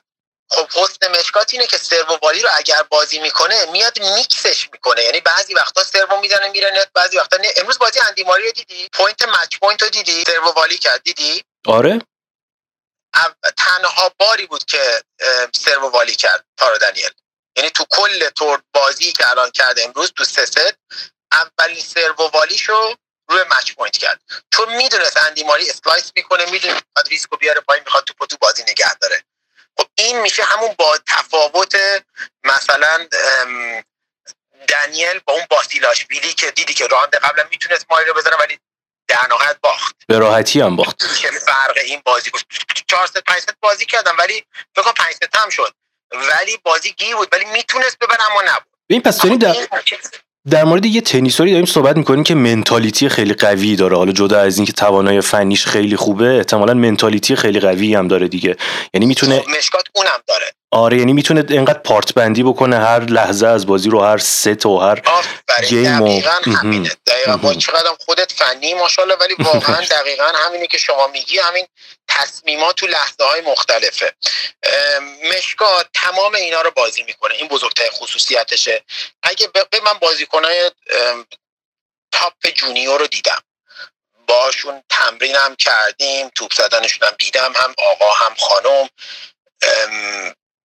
[0.54, 5.02] خب حسن مشکات اینه که serve volley رو اگر بازی می‌کنه میاد میکسش می‌کنه.
[5.02, 7.48] یعنی بعضی وقتا سرو می‌زنه میره net بعضی وقتا نه.
[7.56, 11.98] امروز بازی اندی ماری دیدی؟ point match point رو دیدی؟ serve volley کرد دیدی؟ آره.
[13.56, 15.02] تنها باری بود که
[15.54, 17.10] serve volley کرد تارو دنیل
[17.56, 20.74] یعنی تو کل tour بازی که الان کرده امروز تو سه ست
[21.32, 22.94] اولین serve volley شو
[23.28, 24.20] روی match point کرد.
[24.54, 28.94] چون می‌دونست اندی ماری slice می‌کنه می‌خواد ریسکو بیاره پایین می‌خواد توپو تو بازی نگه
[28.94, 29.24] داره.
[29.78, 31.76] خب این میشه همون با تفاوت
[32.44, 33.08] مثلا
[34.68, 38.58] دنیل با اون باسیلاشویلی که دیدی که راند قبلا می‌تونست ماری رو بزنه ولی
[39.08, 39.96] در نهایت باخت.
[40.08, 41.20] به راحتی هم باخت.
[41.20, 42.42] که فرق این بازی بود
[42.86, 44.44] چهار ست پنج ست بازی کردم ولی
[44.76, 45.74] فکر پنج ست هم شد.
[46.12, 48.74] ولی بازی گیر بود ولی می‌تونست ببره اما نبود.
[48.86, 49.68] این پس در
[50.50, 53.96] در مورد یه تنیسوری داریم صحبت می‌کنیم که mentality خیلی قوی داره.
[53.96, 58.56] حالا جدا از اینکه توانای فنیش خیلی خوبه احتمالا mentality خیلی قوی هم داره دیگه.
[58.94, 60.44] یعنی می‌تونه خب، مشکات اونم داره.
[60.70, 64.78] آره یعنی می‌تونه اینقدر part بندی بکنه هر لحظه از بازی رو هر ست و
[64.78, 65.00] هر
[65.68, 66.90] گیم دقیقا همینه.
[67.06, 71.66] دقیقا با چقدر خودت فنی ماشاءالله ولی واقعا دقیقا همینه که شما میگی همین
[72.14, 74.14] تصمیمات تو لحظه های مختلفه
[75.22, 77.34] مشکات تمام اینا رو بازی می‌کنه.
[77.34, 78.84] این بزرگترین خصوصیتشه.
[79.22, 80.70] اگه به من بازیکنهای
[82.12, 83.42] top junior رو دیدم.
[84.26, 88.88] باشون تمرین هم کردیم توپ زدنشون هم دیدم هم آقا هم خانم.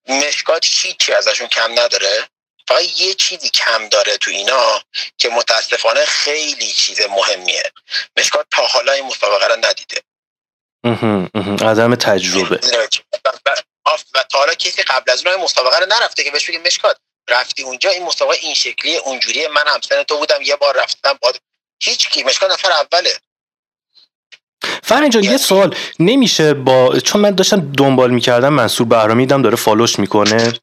[0.08, 2.30] مشکات هیچی ازشون کم نداره.
[2.68, 4.84] فقط یه چیزی کم داره تو اینا
[5.18, 7.72] که متاسفانه خیلی چیز مهمیه.
[8.18, 10.02] مشکات تا حالا این مسابقه رو ندیده.
[11.62, 12.60] عدم تجربه.
[14.16, 16.98] و تا حالا کسی قبل از اون مسابقه رو نرفته که بهش بگیم مشکات
[17.30, 21.38] رفتی اونجا این مسابقه این شکلی اونجوری من همسن تو بودم یه بار رفتم باد
[21.84, 23.14] هیچ کی مشکات نفر اوله.
[24.84, 25.76] فرنج یه سوال.
[26.00, 30.54] نمیشه با چون من داشتم دنبال می‌کردم منصور بهرامی دیدم داره فالوش می‌کنه.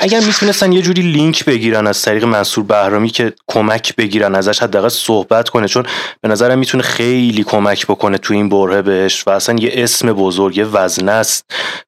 [0.00, 4.88] اگر می‌تونستن یه جوری لینک بگیرن از طریق منصور بهرامی که کمک بگیرن ازش حداقل
[4.88, 5.86] صحبت کنه چون
[6.20, 10.56] به نظرم می‌تونه خیلی کمک بکنه تو این بره بهش و اصلا یه اسم بزرگ
[10.56, 11.44] یه وزنه است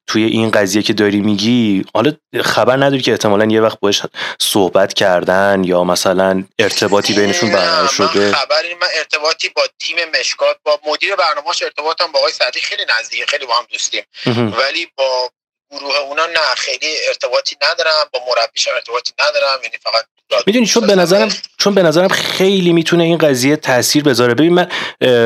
[0.07, 1.85] توی این قضیه که داری میگی.
[1.93, 2.11] حالا
[2.43, 4.01] خبر نداری که احتمالا یه وقت باش
[4.39, 10.79] صحبت کردن یا مثلا ارتباطی بینشون برقرار شده؟ خبری من ارتباطی با تیم مشکات با
[10.87, 14.03] مدیر برنامه‌اش ارتباطم با آقای خیلی نزدیک خیلی با هم دوستیم.
[14.27, 15.29] ولی با
[15.71, 20.05] گروه اونا نه خیلی ارتباطی ندارم با مربیش ارتباطی ندارم یعنی فقط
[20.47, 24.33] می‌دونی چون به نظرم چون به نظرم خیلی می‌تونه این قضیه تاثیر بذاره.
[24.33, 24.67] ببین من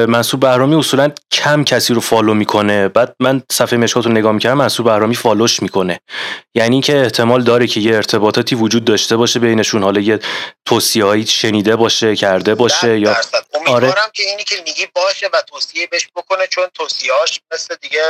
[0.05, 2.87] منصور بهرامی اصولا کم کسی رو فالو می‌کنه.
[2.87, 5.99] بعد من صفحه مشکات رو نگاه می‌کردم منصور بهرامی فالوش می‌کنه.
[6.55, 9.83] یعنی که احتمال داره که یه ارتباطاتی وجود داشته باشه بینشون.
[9.83, 10.19] حالا یه
[10.65, 13.15] توصیه‌ای شنیده باشه کرده باشه یا
[13.67, 13.93] آره.
[14.13, 18.01] که اینی که میگی باشه و توصیه بهش بکنه چون توصیه‌اش مثل دیگه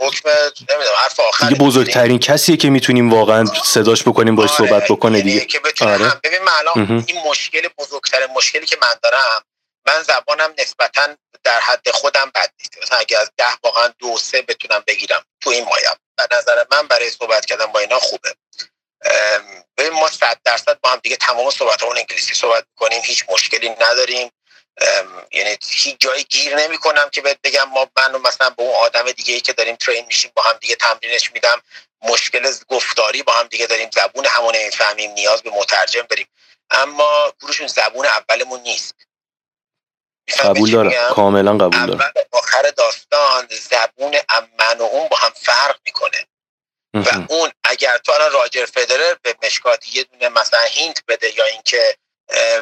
[0.00, 0.28] حکم
[0.70, 4.58] نمی‌دونم حرف آخر دیگه بزرگترین کسیه که می‌تونیم واقعا صداش بکنیم باش آره.
[4.58, 5.46] صحبت بکنه یعنی دیگه.
[5.72, 6.20] که آره.
[6.24, 9.42] ببین من الان این مشکل بزرگترین مشکلی که من دارم
[9.86, 12.78] من زبانم نسبتا در حد خودم بد نیست.
[12.82, 15.96] مثلا اگه از ده واقعا دو سه بتونم بگیرم تو این مایم.
[16.16, 18.34] به نظر من برای صحبت کردن با اینا خوبه.
[19.78, 24.30] ببین ما صد درصد با هم دیگه تمام صحبت انگلیسی صحبت کنیم هیچ مشکلی نداریم.
[25.32, 29.12] یعنی هیچ جایی گیر نمی کنم که بهت بگم ما من مثلا به اون آدم
[29.12, 31.62] دیگه ای که داریم ترین میشیم با هم دیگه تمرینش میدم.
[32.02, 33.90] مشکل گفتاری با هم دیگه داریم.
[33.94, 36.28] زبون همون نمی‌فهمیم نیاز به مترجم داریم
[36.70, 38.94] اما گروشون زبون اولمون نیست.
[40.38, 41.14] قبول دارم.
[41.14, 42.12] کاملا قبول دارم.
[42.32, 44.16] آخر داستان زبون
[44.58, 46.26] من و اون با هم فرق می‌کنه.
[46.94, 51.44] و اون اگر تو الان راجر فدرر به مشکات یه دونه مثلا hint بده یا
[51.44, 51.96] اینکه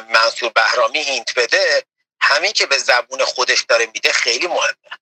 [0.09, 1.83] منصور بهرامی hint بده
[2.25, 4.95] همین که به زبون خودش داره میده خیلی مهمه.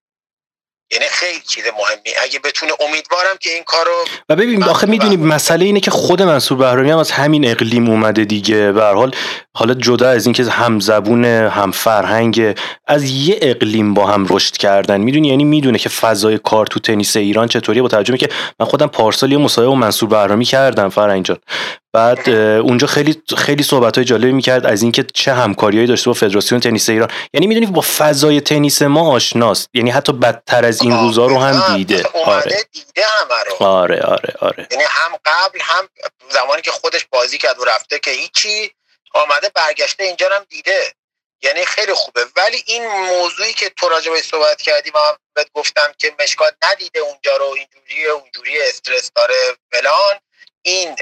[0.92, 2.18] یعنی خیلی چیز مهمی.
[2.24, 3.92] اگه بتونه امیدوارم که این کارو
[4.30, 8.26] و ببین آخه می‌دونی مسئله اینه که خود منصور بهرامی هم از همین اقلیم اومده
[8.26, 8.72] دیگه.
[8.72, 9.16] به هر حال
[9.56, 15.02] حالا جدا از اینکه هم زبون هم فرهنگ از یه اقلیم با هم رشد کردن.
[15.02, 18.88] می‌دونی یعنی می‌دونه که فضای کار تو تنیس ایران چطوریه؟ با توجه که من خودم
[18.88, 21.38] پارسال یه مصاحبه با منصور بهرامی کردم فرهنگ جان.
[21.94, 26.62] بعد اونجا خیلی خیلی صحبت های جالبی می‌کرد از اینکه چه همکاریهایی داشته با فدراسیون
[26.62, 27.12] تنیس ایران.
[27.34, 29.70] یعنی می‌دونی با فضای تنیس ما آشناست.
[29.74, 32.04] یعنی حتی بدتر از این روزا رو هم دیده.
[32.26, 32.64] آره.
[32.72, 33.66] دیده همه رو.
[33.66, 34.68] آره آره آره.
[34.72, 35.90] یعنی هم قبل هم
[36.30, 38.72] زمانی که خودش بازی کرد و رفته که هیچی
[39.14, 40.94] آمده برگشته اینجا هم دیده.
[41.44, 42.26] یعنی خیلی خوبه.
[42.36, 47.00] ولی این موضوعی که تو راجع صحبت کردی و من بهت گفتم که مشکات ندیده
[47.00, 49.36] اونجا رو اینجوری اونجوری استرس داره
[49.72, 50.20] فلان
[50.62, 50.96] این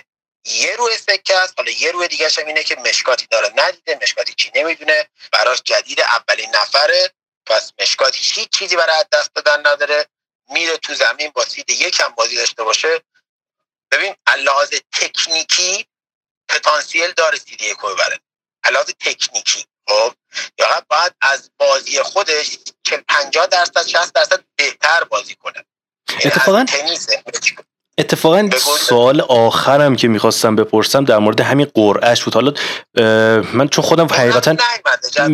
[0.46, 3.54] یه روی سکه است حالا یه روی دیگه هم اینه که مشکاتی داره.
[3.56, 5.10] ندیده مشکاتی چی نمی‌دونه.
[5.32, 7.14] براش جدید اولین نفره.
[7.46, 10.08] پس مشکاتی هیچ چیزی برای دست دادن نداره.
[10.50, 13.02] میره تو زمین با سید یکم بازی داشته باشه.
[13.92, 15.88] ببین لحاظ تکنیکی
[16.50, 18.20] پتانسیل داره سید یک ببره.
[18.72, 19.66] لحاظ تکنیکی.
[19.88, 20.14] خب؟
[20.60, 25.66] یا باید از بازی خودش که 50 درصد 60 درصد بهتر بازی کنه.
[26.10, 26.66] یعنی اتفاقا
[28.02, 32.34] اتفاقا سوال آخرم که می‌خواستم بپرسم در مورد همین قرعهش بود.
[32.34, 32.54] حالا
[33.54, 34.56] من چون خودم حقیقتا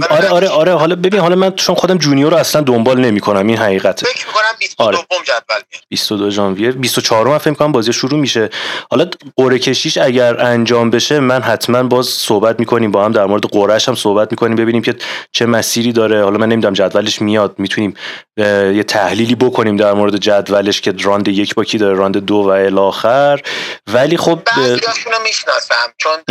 [0.10, 3.58] آره آره آره حالا ببین حالا من چون خودم جونیور رو اصلا دنبال نمی‌کنم این
[3.58, 4.98] حقیقته فکر می‌کنم 22 آره.
[4.98, 6.72] جدول 22 ژانویه.
[6.72, 8.50] 24 هم فکر کنم بازی شروع میشه.
[8.92, 9.06] حالا
[9.38, 13.88] قرعه کشیش اگر انجام بشه من حتما باز صحبت می‌کنیم با هم در مورد قرعهش
[13.88, 14.96] هم صحبت می‌کنیم ببینیم که
[15.32, 16.24] چه مسیری داره.
[16.24, 17.94] حالا من نمی‌دونم جدولش میاد می‌تونیم
[18.38, 22.50] یه تحلیلی بکنیم در مورد جدولش که راند یک با کی داره راند دو و
[22.66, 23.42] الاخر
[23.88, 26.24] ولی خب بعضیاشونو می‌شناسم چون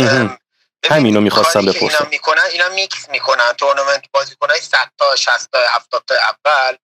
[0.89, 3.53] همینو می‌خواستم بپرسم اینا می‌کنن اینا میکس می‌کنن.
[3.53, 6.77] تورنمنت بازیکنای 100 تا 60 تا 70 تا اول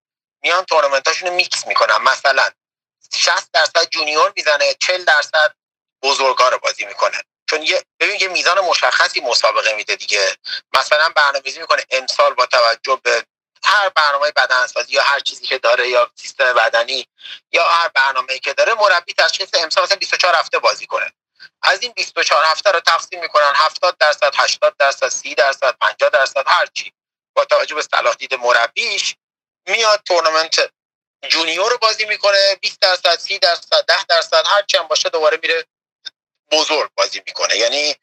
[0.43, 1.97] میان تورنمنتاشونو میکس می‌کنن.
[2.03, 2.43] مثلا
[3.15, 5.55] 60 درصد junior می‌زنه 40 درصد
[6.03, 7.17] بزرگا رو بازی می‌کنه.
[7.49, 10.37] چون یه ببین یه میزان مشخصی مسابقه میده دیگه.
[10.77, 13.25] مثلا برنامه‌ریزی می‌کنه امسال با توجه به
[13.65, 17.07] هر برنامه بدنسازی یا هر چیزی که داره یا سیستم بدنی
[17.51, 21.13] یا هر برنامه‌ای که داره مربی تشخیص امسال مثلا 24 هفته بازی کنه.
[21.61, 26.43] از این 24 هفته رو تقسیم می‌کنن 70 درصد 80 درصد 30 درصد 50 درصد
[26.47, 26.93] هر چی.
[27.35, 29.15] با توجه به صلاح دید مربیش
[29.67, 30.69] میاد تورنمنت
[31.29, 35.39] جونیور رو بازی می‌کنه 20 درصد 30 درصد 10 درصد هر چی هم باشه دوباره
[35.43, 35.65] میره
[36.51, 37.57] بزرگ بازی می‌کنه.
[37.57, 37.95] یعنی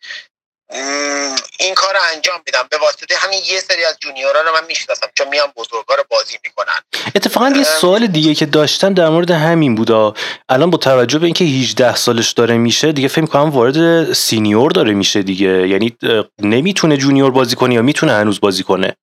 [1.58, 2.66] این کار رو انجام میدم.
[2.70, 6.04] به واسطه همین یه سری از junior ا رو من می‌شناسم چون میان بزرگا رو
[6.08, 6.80] بازی می‌کنن.
[7.14, 10.14] اتفاقا یه سوال دیگه که داشتم در مورد همین بودا.
[10.48, 14.92] الان با توجه به اینکه 18 سالش داره میشه دیگه فکر کنم وارد senior داره
[14.92, 15.68] میشه دیگه.
[15.68, 15.96] یعنی
[16.38, 18.96] نمی‌تونه junior بازی کنه یا می‌تونه هنوز بازی کنه؟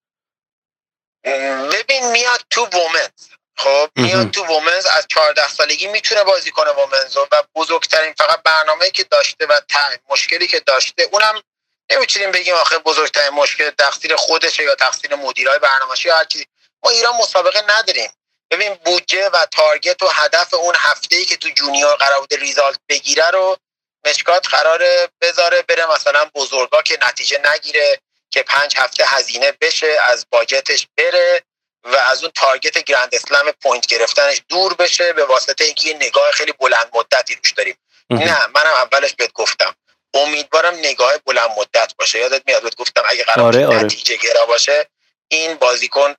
[1.73, 3.27] ببین میاد تو women's.
[3.57, 8.89] خب میاد تو women's از 14 سالگی می‌تونه بازی کنه women's و بزرگترین فقط برنامه
[8.89, 9.61] که داشته و
[10.09, 11.41] مشکلی که داشته اونم
[11.89, 16.45] نمی‌تونیم بگیم آخه بزرگترین مشکل تقصیر خودشه یا تقصیر مدیرای برنامه‌ای یا هر چیزی.
[16.83, 18.09] ما ایران مسابقه نداریم.
[18.51, 22.79] ببین بودجه و target و هدف اون هفته ای که تو junior قرار بوده result
[22.89, 23.57] بگیره رو
[24.05, 30.25] مشکات قراره بذاره بره مثلا بزرگا که نتیجه نگیره که پنج هفته هزینه بشه از
[30.29, 31.43] budget ش بره
[31.83, 36.31] و از اون target گرند اسلم point گرفتنش دور بشه به واسطه اینکه یه نگاه
[36.31, 37.77] خیلی بلند مدتی روش داریم.
[38.09, 39.75] نه منم اولش بهت گفتم.
[40.17, 42.19] امیدوارم نگاه بلند مدت باشه.
[42.19, 43.77] یادت میاد گفتم اگه قرار آره، آره.
[43.83, 44.89] نتیجه گرا باشه
[45.27, 46.15] این بازیکن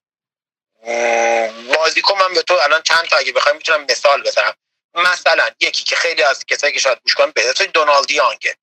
[1.75, 4.55] بازیکن من به تو الان چند تا اگه بخوایم می‌تونم مثال بزنم.
[4.95, 8.55] مثلا یکی که خیلی از کسایی که شاید گوش کنن به دونالد یانگ.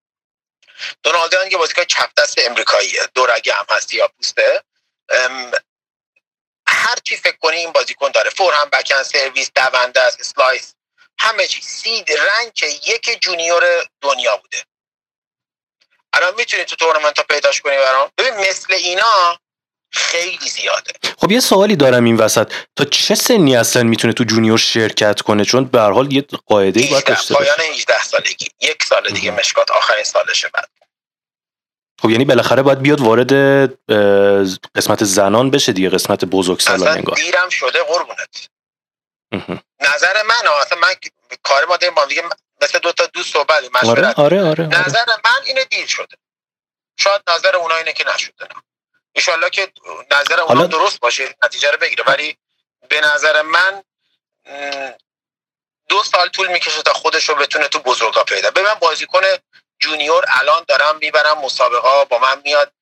[1.03, 3.01] دونالد یانگ بازیکن چپ دست امریکاییه.
[3.13, 4.63] دورگه هم هست سیاه پوسته.
[6.67, 8.29] هر چی فکر کنی این بازیکن داره.
[8.29, 10.73] forehand backhand سرویس دونده است slice
[11.19, 11.61] همه چی.
[11.61, 14.63] seed rank یک junior دنیا بوده.
[16.15, 19.39] الان می‌تونی تو تورنمنت ها پیداش کنی برام؟ ببین مثل اینا
[19.91, 20.93] خیلی زیاده.
[21.21, 22.53] خب یه سوالی دارم این وسط.
[22.75, 26.79] تا چه سنی اصلا می‌تونه تو junior شرکت کنه؟ چون به هر حال یه قاعده
[26.79, 28.47] ای باید داشته پایان 18 سالگی.
[28.61, 30.69] یک سال دیگه مشکات آخرین سالشه بعد.
[32.01, 33.31] خب یعنی بالاخره باید بیاد وارد
[34.75, 37.15] قسمت زنان بشه دیگه قسمت بزرگ سالان انگار.
[37.15, 38.47] دیرم شده قربونت.
[39.79, 40.93] نظر من اصلا من
[41.43, 42.23] کار ما با دیگه
[42.61, 44.65] مثل دو تا دوست صحبت آره آره آره, آره.
[44.65, 46.17] نظر من اینه دیر شده.
[46.99, 48.47] شاید نظر اونا اینه که نشده.
[49.13, 49.73] ایشالله که
[50.11, 52.03] نظر اونا درست باشه نتیجه رو بگیره.
[52.07, 52.37] ولی
[52.89, 53.83] به نظر من
[55.89, 58.51] دو سال طول می‌کشه تا خودش رو بتونه تو بزرگا پیدا.
[58.51, 59.21] به من بازیکن
[59.79, 62.73] جونیور الان دارم می‌برم مسابقه با من میاد.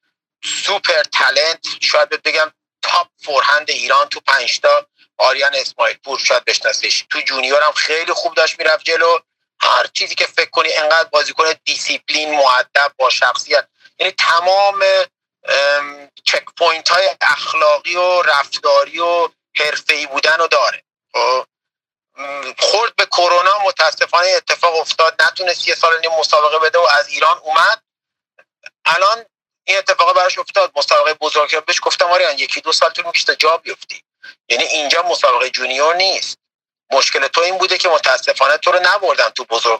[0.44, 4.88] سوپر تلنت شاید بگم top forehand ایران تو پنجتا
[5.18, 7.06] آریان اسماعیل پور شاید بشناسیش.
[7.10, 9.20] تو junior هم خیلی خوب داشت می‌رفت جلو.
[9.62, 13.68] هر چیزی که فکر کنی انقدر بازیکن دیسیپلین مؤدب با شخصیت.
[14.00, 14.84] یعنی تمام
[16.26, 20.84] checkpoint های اخلاقی و رفتاری و حرفه‌ای بودن رو داره.
[21.14, 21.46] خب؟
[22.60, 25.22] خورد به کرونا متاسفانه اتفاق افتاد.
[25.22, 27.84] نتونست یه سال مسابقه بده و از ایران اومد.
[28.86, 29.26] الان
[29.64, 30.72] این اتفاق براش افتاد.
[30.76, 31.66] مسابقه بزرگ.
[31.66, 34.04] بهش گفتم آریان یکی دو سال طول می‌کشه جا بیفتی.
[34.50, 36.38] یعنی اینجا مسابقه junior نیست.
[36.92, 39.80] مشکل تو این بوده که متاسفانه تو رو نبردن تو بزرگ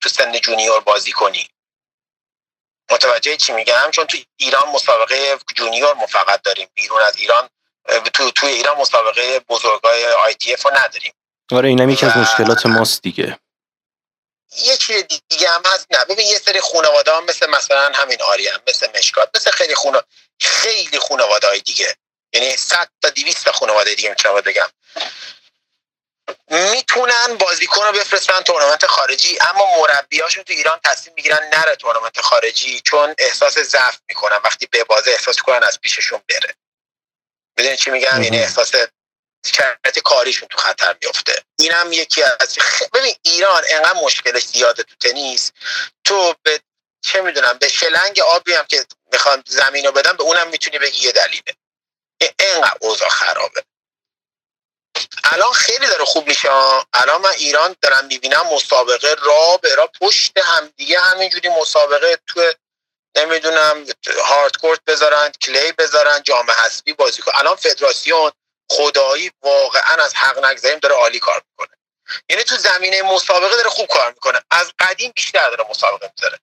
[0.00, 1.48] تو سن junior بازی کنی.
[2.90, 6.68] متوجه چی میگم؟ چون تو ایران مسابقه junior ما فقط داریم.
[6.74, 7.48] بیرون از ایران
[8.14, 11.12] تو تو ایران مسابقه بزرگای ITF رو نداریم.
[11.52, 13.38] آره اینم یکی از مشکلات ماست دیگه.
[14.56, 16.04] یه چیز دیگه هم هست نه.
[16.04, 20.02] ببین یه سری خانواده هم مثل مثلا همین آریان مثل مشکات مثل خیلی خونه
[20.40, 21.96] خیلی خانواده های دیگه.
[22.32, 24.68] یعنی 100 تا 200 خانواده دیگه می‌تونم بگم.
[26.48, 32.80] می‌تونن بازیکن رو بفرستن تورنمنت خارجی اما مربیاشون تو ایران تصمیم می‌گیرن نره تورنمنت خارجی
[32.80, 34.36] چون احساس ضعف می‌کنن.
[34.44, 36.54] وقتی به بازه احساس کنن از پیششون بره.
[37.58, 38.72] می‌دونی چی میگم؟ یعنی احساس
[39.46, 42.58] شرایط کاریشون تو خطر میفته اینم یکی از
[42.92, 45.52] ببین ایران انقدر مشکلش زیاده تو تنیس.
[46.04, 46.60] تو به
[47.04, 51.06] چه می‌دونم به شلنگ آبی هم که می‌خوان زمین رو بدن به اونم می‌تونی بگی
[51.06, 51.54] یه دلیله.
[52.20, 53.64] اینقدر اوضاع خرابه.
[55.24, 56.48] الان خیلی داره خوب میشه
[56.92, 62.52] الان من ایران دارم می‌بینم مسابقه را به را پشت همدیگه همینجوری مسابقه تو
[63.16, 63.86] نمی‌دونم
[64.24, 67.32] هاردکورت بذارن کلی بذارن جام حسبی بازی کن.
[67.34, 68.32] الان فدراسیون
[68.70, 71.76] خدایی واقعا از حق نگذاریم داره عالی کار می‌کنه.
[72.28, 74.40] یعنی تو زمینه مسابقه داره خوب کار می‌کنه.
[74.50, 76.38] از قدیم بیشتر داره مسابقه می‌ذاره.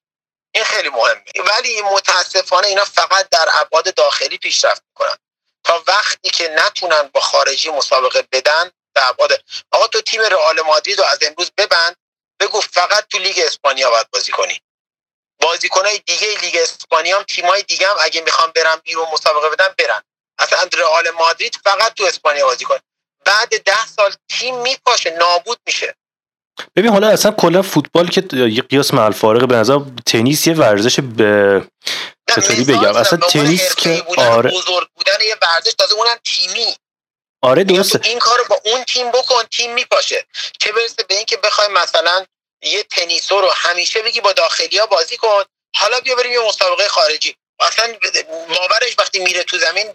[0.54, 1.24] این خیلی مهمه.
[1.46, 5.16] ولی متاسفانه اینا فقط در ابعاد داخلی پیشرفت می‌کنن.
[5.64, 11.04] تا وقتی که نتونن با خارجی مسابقه بدن ابعاد آقا تو تیم رئال مادرید رو
[11.04, 11.96] از امروز ببند
[12.40, 14.60] بگو فقط تو لیگ اسپانیا باید بازی کنی.
[15.42, 20.02] بازیکنای دیگه لیگ اسپانیا هم تیمای دیگه هم اگه می‌خوام برن بیرون مسابقه بدن برن.
[20.38, 22.80] اصلا رئال مادرید فقط تو اسپانیا بازی کنه.
[23.24, 25.94] بعد ده سال تیم میپاشه نابود میشه.
[26.76, 29.08] ببین حالا اصلا کلا فوتبال که یه قیاس مع
[29.46, 31.62] به نظر تنیس یه ورزش به
[32.34, 34.50] چطوری بگم؟ اصلا تنیس که آره.
[34.50, 36.76] بزرگ بودن یه ورزش تازه اونم تیمی.
[37.42, 38.00] آره درسته.
[38.04, 40.26] این کارو با اون تیم بکن تیم میپاشه.
[40.58, 42.26] چه برسه به اینکه بخوای مثلا
[42.62, 45.42] یه تنیسو رو همیشه بگی با داخلی ها بازی کن.
[45.76, 47.36] حالا بیا بریم یه مسابقه خارجی.
[47.60, 47.94] اصلا
[48.48, 49.94] باورش وقتی میره تو زمین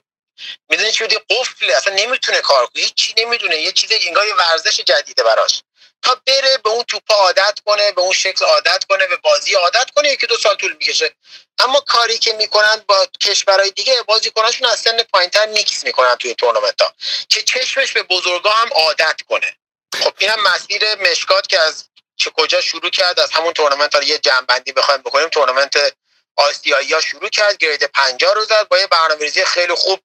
[0.70, 1.78] می‌دونی چی بودی قفله.
[1.78, 2.84] اصلا نمی‌تونه کار کنه.
[2.84, 3.58] هیچی نمی‌دونه.
[3.58, 5.62] یه چیز انگار یه ورزش جدیده براش.
[6.02, 9.90] تا بره به اون توپا عادت کنه به اون شکل عادت کنه به بازی عادت
[9.96, 11.16] کنه یکی دو سال طول می‌کشه.
[11.60, 16.82] اما کاری که می‌کنن با کشورهای دیگه بازیکناشون از سن پایینتر نیکس می‌کنن توی تورنمنت
[16.82, 16.94] ها
[17.30, 19.56] که چشمش به بزرگا هم عادت کنه.
[20.04, 24.18] خب اینم مسیر مشکات که از چه کجا شروع کرد از همون تورنمنت ها یه
[24.18, 25.30] جمع‌بندی بخوایم بکنیم.
[25.30, 25.94] تورنمنت
[26.36, 30.00] آسیایی ها شروع کرد grade 50 رو زد با یه برنامه‌ریزی خیلی خوب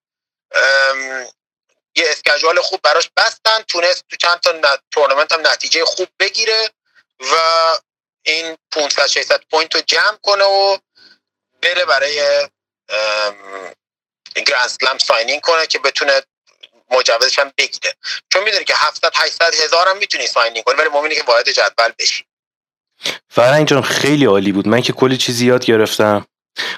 [1.96, 6.70] یه schedule خوب براش بستن تونست تو چند تا تورنمنت هم نتیجه خوب بگیره
[7.20, 7.34] و
[8.22, 10.78] این 500 600 point رو جمع کنه و
[11.62, 12.48] بره برای
[14.80, 16.22] grand sign in کنه که بتونه
[16.90, 17.94] مجوزش هم بگیره.
[18.32, 21.92] چون می‌دونی که 700 800 هزار هم می‌تونی ساینینگ کنی ولی مهمه که وارد جدول
[21.98, 22.24] بشی.
[23.28, 24.68] فرنگ جان خیلی عالی بود.
[24.68, 26.26] من که کلی چیزی یاد گرفتم.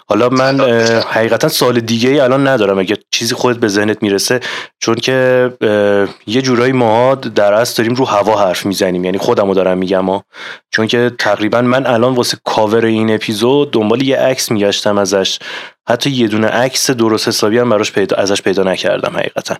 [0.09, 0.61] حالا من
[1.01, 2.79] حقیقتا سوال دیگه ای الان ندارم.
[2.79, 4.41] اگه چیزی خودت به ذهنت می‌رسه
[4.79, 5.51] چون که
[6.27, 9.05] یه جورایی ماها در اصل داریم رو هوا حرف می‌زنیم.
[9.05, 10.25] یعنی خودمو دارم میگم ها.
[10.71, 15.39] چون که تقریبا من الان واسه کاور این اپیزود دنبال یه عکس میگشتم ازش.
[15.89, 19.57] حتی یه دونه عکس درست حسابی هم براش پیدا ازش پیدا نکردم حقیقتا.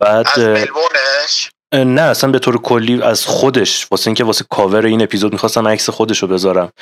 [0.00, 0.38] بعد از
[1.72, 3.86] نه اصلا به طور کلی از خودش.
[3.90, 6.72] واسه اینکه واسه کاور این اپیزود می‌خواستم عکس خودش رو بذارم.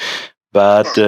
[0.56, 0.98] بعد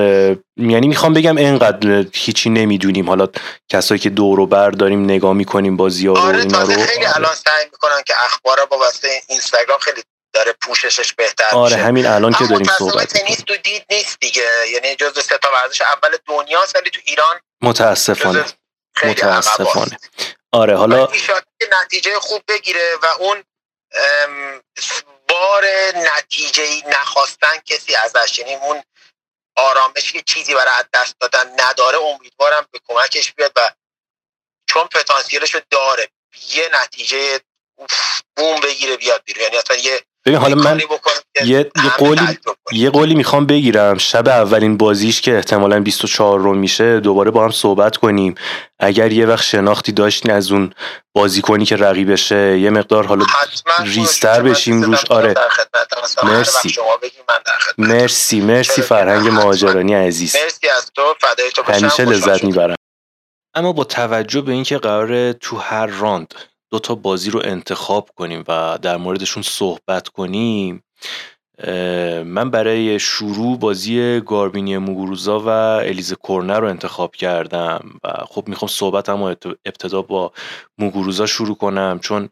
[0.56, 3.08] یعنی می‌خوام بگم اینقدر هیچی نمی‌دونیم.
[3.08, 3.28] حالا
[3.68, 6.66] کسایی که دور و بر داریم نگاه می‌کنیم بازی ها آره اینا رو.
[6.66, 7.16] خیلی آره.
[7.16, 11.86] الان سعی می‌کنن که اخبارا با واسطه اینستاگرام خیلی داره پوششش بهتر آره میشه.
[11.86, 14.48] همین الان که داریم صحبت تنیس تو دید نیست دیگه.
[14.72, 18.44] یعنی جزو سه تا ورزش اول دنیا ولی تو ایران متاسفانه.
[19.04, 19.98] متاسفانه.
[20.52, 21.08] آره حالا
[21.82, 23.42] نتیجه خوب بگیره و اون
[25.28, 25.64] بار
[26.16, 26.62] نتیجه
[27.00, 28.38] نخواستن کسی ازش.
[28.38, 28.82] یعنی اون
[29.58, 31.98] آرامش که چیزی برای از دست دادن نداره.
[31.98, 33.72] امیدوارم به کمکش بیاد و
[34.68, 36.08] چون پتانسیلش رو داره
[36.50, 37.40] یه نتیجه
[38.36, 39.42] بوم بگیره بیاد بیرون.
[39.44, 40.80] یعنی اصلا یه ببین حالا من
[41.44, 42.38] یه, قولی.
[42.72, 47.50] یه قولی می‌خوام بگیرم شب اولین بازیش که احتمالا 24 رو میشه دوباره با هم
[47.50, 48.34] صحبت کنیم
[48.78, 50.72] اگر یه وقت شناختی داشتین از اون
[51.14, 53.26] بازیکنی که رقیبشه یه مقدار حالا
[53.84, 55.34] ریستر بشیم روش آره
[56.22, 56.74] مرسی.
[57.78, 59.28] مرسی مرسی فرهنگ.
[59.28, 62.44] مهاجرانی عزیز مرسی از تو فدای تو باشم همیشه لذت.
[62.44, 62.76] می‌برم
[63.54, 66.34] اما با توجه به اینکه قراره تو هر راند
[66.70, 70.84] دو تا بازی رو انتخاب کنیم و در موردشون صحبت کنیم.
[72.24, 78.68] من برای شروع بازی گاربینی موگوروزا و الیزه کورنر رو انتخاب کردم و خب می‌خوام
[78.68, 80.32] صحبتم رو ابتدا با
[80.78, 81.98] موگوروزا شروع کنم.
[82.02, 82.28] چون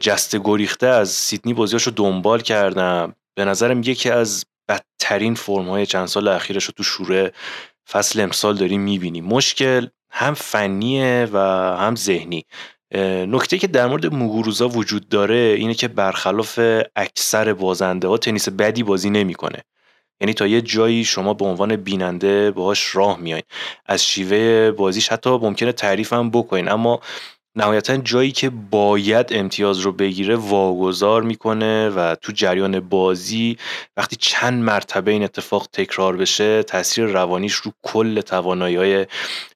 [0.00, 3.14] جست گریخته از سیدنی بازیاشو دنبال کردم.
[3.34, 7.32] به نظرم یکی از بدترین فرم های چند سال اخیرش رو تو شوره
[7.90, 9.24] فصل امسال داریم می‌بینیم.
[9.24, 11.38] مشکل هم فنیه و
[11.78, 12.44] هم ذهنی.
[13.28, 16.60] نکته که در مورد موگوروزا وجود داره اینه که برخلاف
[16.96, 19.58] اکثر بازنده ها تنیس بدی بازی نمی‌کنه.
[20.20, 23.44] یعنی تا یه جایی شما به عنوان بیننده باهاش راه میایین
[23.86, 26.68] از شیوه بازیش حتی ممکنه تعریف هم بکنین.
[26.68, 27.00] اما
[27.56, 33.56] نهایتا جایی که باید امتیاز رو بگیره واگذار می‌کنه و تو جریان بازی
[33.96, 39.06] وقتی چند مرتبه این اتفاق تکرار بشه تاثیر روانیش رو کل توانایی های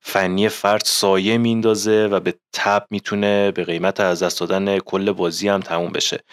[0.00, 5.48] فنی فرد سایه میندازه و به تب می‌تونه به قیمت از دست دادن کل بازی
[5.48, 6.24] هم تموم بشه.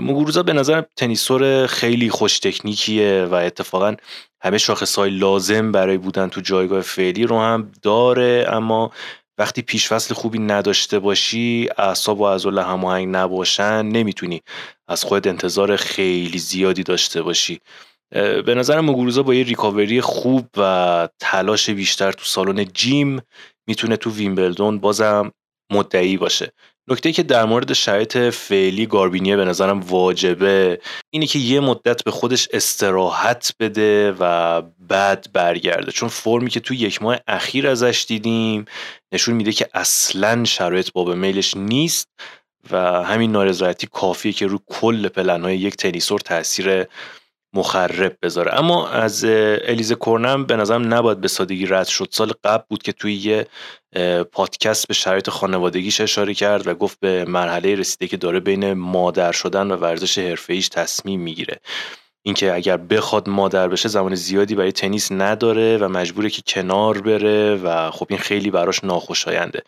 [0.00, 3.94] موگوروزا به نظر تنیسور خیلی خوش تکنیکیه و اتفاقا
[4.42, 8.92] همه شاخصهای لازم برای بودن تو جایگاه فعلی رو هم داره اما
[9.38, 14.42] وقتی پیشفصل خوبی نداشته باشی اعصاب و عضل هماهنگ نباشن نمی‌تونی
[14.88, 17.60] از خود انتظار خیلی زیادی داشته باشی.
[18.46, 23.22] به نظر مگوروزا با یه ریکاوری خوب و تلاش بیشتر تو سالن جیم
[23.68, 25.32] می‌تونه تو ویمبلدون بازم
[25.72, 26.52] مدعی باشه.
[26.88, 30.80] نکته که در مورد شرایط فعلی گاربینیه به نظرم واجبه
[31.10, 35.92] اینه که یه مدت به خودش استراحت بده و بعد برگرده.
[35.92, 38.64] چون فرمی که تو یک ماه اخیر ازش دیدیم
[39.12, 42.08] نشون میده که اصلا شرایط باب میلش نیست
[42.70, 46.86] و همین نارضایتی کافیه که رو کل پلنهای یک تنیسور تاثیر
[47.54, 48.54] مخرب بذاره.
[48.54, 52.08] اما از الیزه کورنم به نظرم نباید به سادگی رد شد.
[52.10, 53.46] سال قبل بود که توی یه
[54.32, 59.32] پادکست به شرایط خانوادگیش اشاره کرد و گفت به مرحله رسیده که داره بین مادر
[59.32, 61.60] شدن و ورزش حرفه‌ایش تصمیم می‌گیره.
[62.24, 67.54] اینکه اگر بخواد مادر بشه زمان زیادی برای تنیس نداره و مجبوره که کنار بره
[67.54, 69.62] و خب این خیلی براش ناخوشاینده.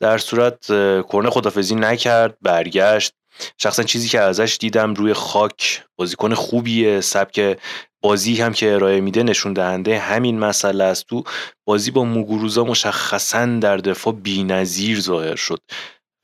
[0.00, 0.66] در صورت
[1.12, 3.12] کرنه خداحافظی نکرد برگشت
[3.58, 7.00] شخصا چیزی که ازش دیدم روی خاک بازیکن خوبیه.
[7.00, 7.58] سبک
[8.02, 11.06] بازی هم که ارائه میده نشون دهنده همین مسئله است.
[11.06, 11.24] تو
[11.64, 15.60] بازی با موگوروزا مشخصا در دفاع بی‌نظیر ظاهر شد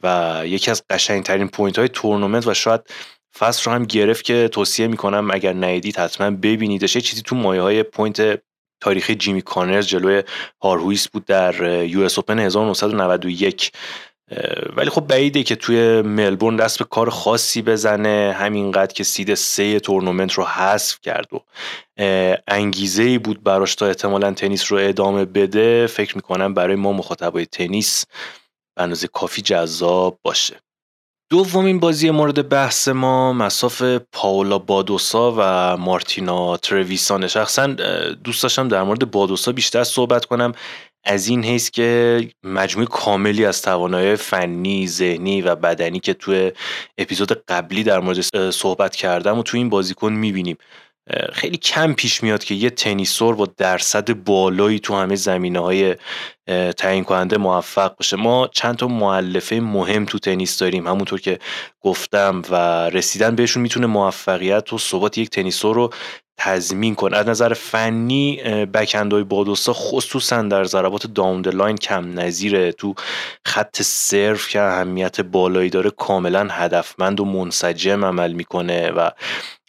[0.03, 2.81] و یکی از قشنگترین پوینت های تورنمنت و شاید
[3.39, 6.97] فصل رو هم گرفت که توصیه می‌کنم اگر ندیدید حتما ببینیدش.
[6.97, 8.43] یه چیزی تو مایه های پوینت
[8.81, 10.23] تاریخی جیمی کانرز جلوی
[10.63, 13.73] هارهویس بود در US Open 1991
[14.77, 19.81] ولی خب بعیده که توی ملبورن دست به کار خاصی بزنه همینقدر که سید سه
[19.81, 21.41] تورنمنت رو حذف کرد و
[22.49, 25.87] انگیزه ای بود براش تا احتمالا تنیس رو ادامه بده.
[25.87, 28.05] فکر می‌کنم برای ما مخاطبای تنیس
[28.77, 30.57] به اندازه کافی جذاب باشه.
[31.31, 37.67] دومین بازی مورد بحث ما مساف پاولا بادوسا و مارتینا ترویسانه شخصا
[38.25, 40.53] دوست داشتم در مورد بادوسا بیشتر صحبت کنم.
[41.05, 46.53] از این حیث که مجموعه کاملی از توانایی فنی، ذهنی و بدنی که توی
[46.99, 50.57] اپیزود قبلی در مورد صحبت کردم و تو این بازیکن می‌بینیم.
[51.33, 55.97] خیلی کم پیش میاد که یه تنیسور با درصد بالایی تو همه زمینه های
[56.77, 58.17] تعیین کننده موفق باشه.
[58.17, 60.87] ما چند تا معلفه مهم تو تنیس داریم.
[60.87, 61.39] همونطور که
[61.81, 62.55] گفتم و
[62.91, 65.91] رسیدن بهشون می‌تونه موفقیت و ثبات یک تنیسور رو
[66.39, 68.37] تضمین کنه از نظر فنی
[68.75, 72.73] بکندهای بادوسا خصوصا در ضربات داون لاین کم نظیره.
[72.73, 72.95] تو
[73.47, 79.11] خط سرف که اهمیت بالایی داره کاملا هدفمند و منسجم عمل می‌کنه و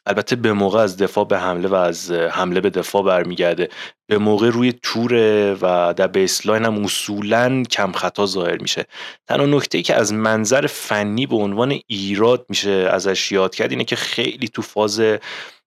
[0.07, 3.70] البته به موقع از دفاع به حمله و از حمله به دفاع برمیگرده.
[4.07, 8.86] به موقع روی توره و در بیسلاین هم اصولا کم خطا ظاهر میشه.
[9.28, 13.84] تنها نکته ای که از منظر فنی به عنوان ایراد میشه ازش یاد کرد اینه
[13.84, 15.01] که خیلی تو فاز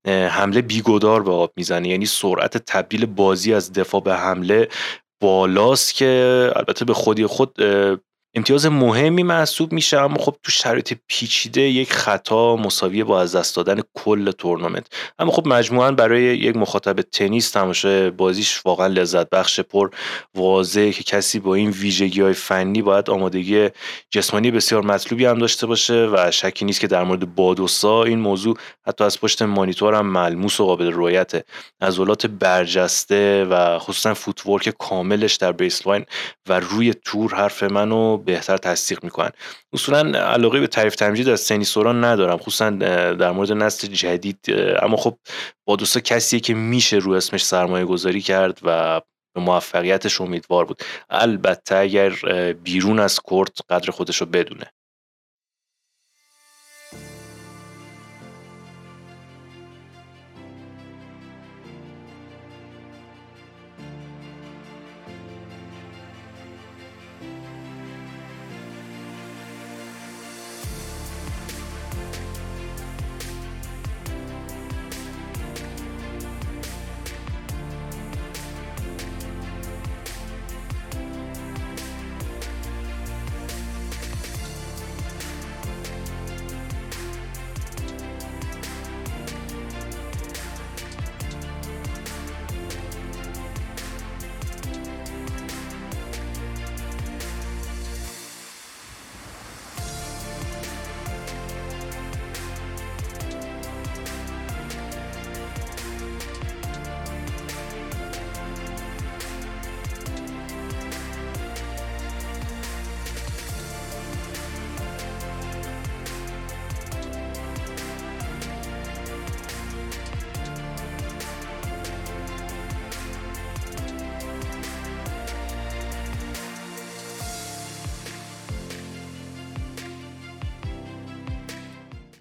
[0.08, 1.88] حمله بیگدار به آب می‌زنه.
[1.88, 4.68] یعنی سرعت تبدیل بازی از دفاع به حمله
[5.22, 7.56] بالاست که البته به خودی خود
[8.34, 13.56] امتیاز مهمی محسوب میشه اما خب تو شرایط پیچیده یک خطا مساویه با از دست
[13.56, 14.86] دادن کل تورنمنت.
[15.18, 19.90] اما خب مجموعا برای یک مخاطب تنیس تماشای بازیش واقعا لذت بخش پر
[20.34, 23.68] واضحه که کسی با این ویژگی های فنی باید آمادگی
[24.10, 28.56] جسمانی بسیار مطلوبی هم داشته باشه و شکی نیست که در مورد بادوسا این موضوع
[28.86, 31.32] حتی از پشت مانیتور هم ملموس و قابل رویت
[31.80, 36.04] عضلات برجسته و خصوصا فوتورک کاملش در بیسلاین
[36.48, 39.30] و روی تور حرف منو بهتر تصدیق می‌کنن.
[39.72, 42.36] اصولا علاقه به تعریف تمجید از سوران ندارم.
[42.36, 44.38] خصوصا در مورد نسل جدید
[44.82, 45.18] اما خب
[45.64, 49.00] بادوسا کسیه که میشه رو اسمش سرمایه گذاری کرد و
[49.34, 50.82] به موفقیتش امیدوار بود.
[51.10, 52.10] البته اگر
[52.52, 54.72] بیرون از کورت قدر خودش رو بدونه.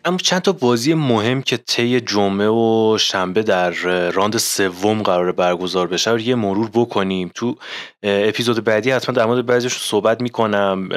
[0.08, 3.72] اما چند تا بازی مهم که طی جمعه و شنبه در
[4.10, 7.32] راند سوم قرار برگزار بشه رو یه مرور بکنیم.
[7.36, 7.56] تو
[8.04, 10.90] اپیزود بعدی حتما در مورد بعضیش صحبت می‌کنم.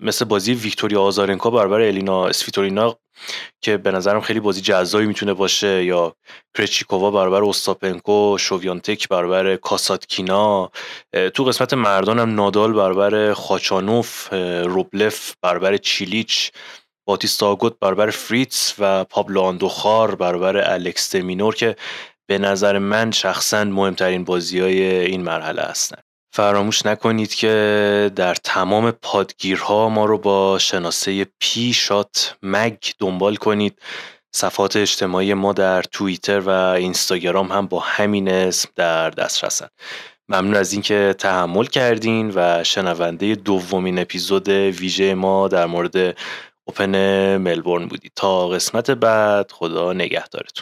[0.00, 2.96] مثل بازی ویکتوریا آزارنکا برابر الینا اسفیتورینا
[3.60, 6.14] که به نظرم خیلی بازی جذابی می‌تونه باشه یا
[6.56, 10.70] کرچیکووا برابر اوستاپنکو شوویانتک برابر کاساتکینا.
[11.34, 14.28] تو قسمت مردان هم نادال برابر خاچانوف
[14.64, 16.50] روبلف برابر چیلیچ.
[17.08, 21.76] باتیستا آگوت برابر فریتز و پابلو آندوخار برابر الکس دیمینور که
[22.28, 25.96] به نظر من شخصا مهمترین بازی های این مرحله هستن.
[26.32, 33.78] فراموش نکنید که در تمام پادگیرها ما رو با شناسه پی شات مگ دنبال کنید.
[34.34, 39.68] صفحات اجتماعی ما در توییتر و اینستاگرام هم با همین اسم در دسترسن.
[40.28, 46.16] ممنون از اینکه تحمل کردین و شنونده دومین اپیزود ویژه ما در مورد
[46.68, 46.92] اوپن
[47.38, 48.10] ملبورن بودی.
[48.16, 50.54] تا قسمت بعد خدا نگهدارتون.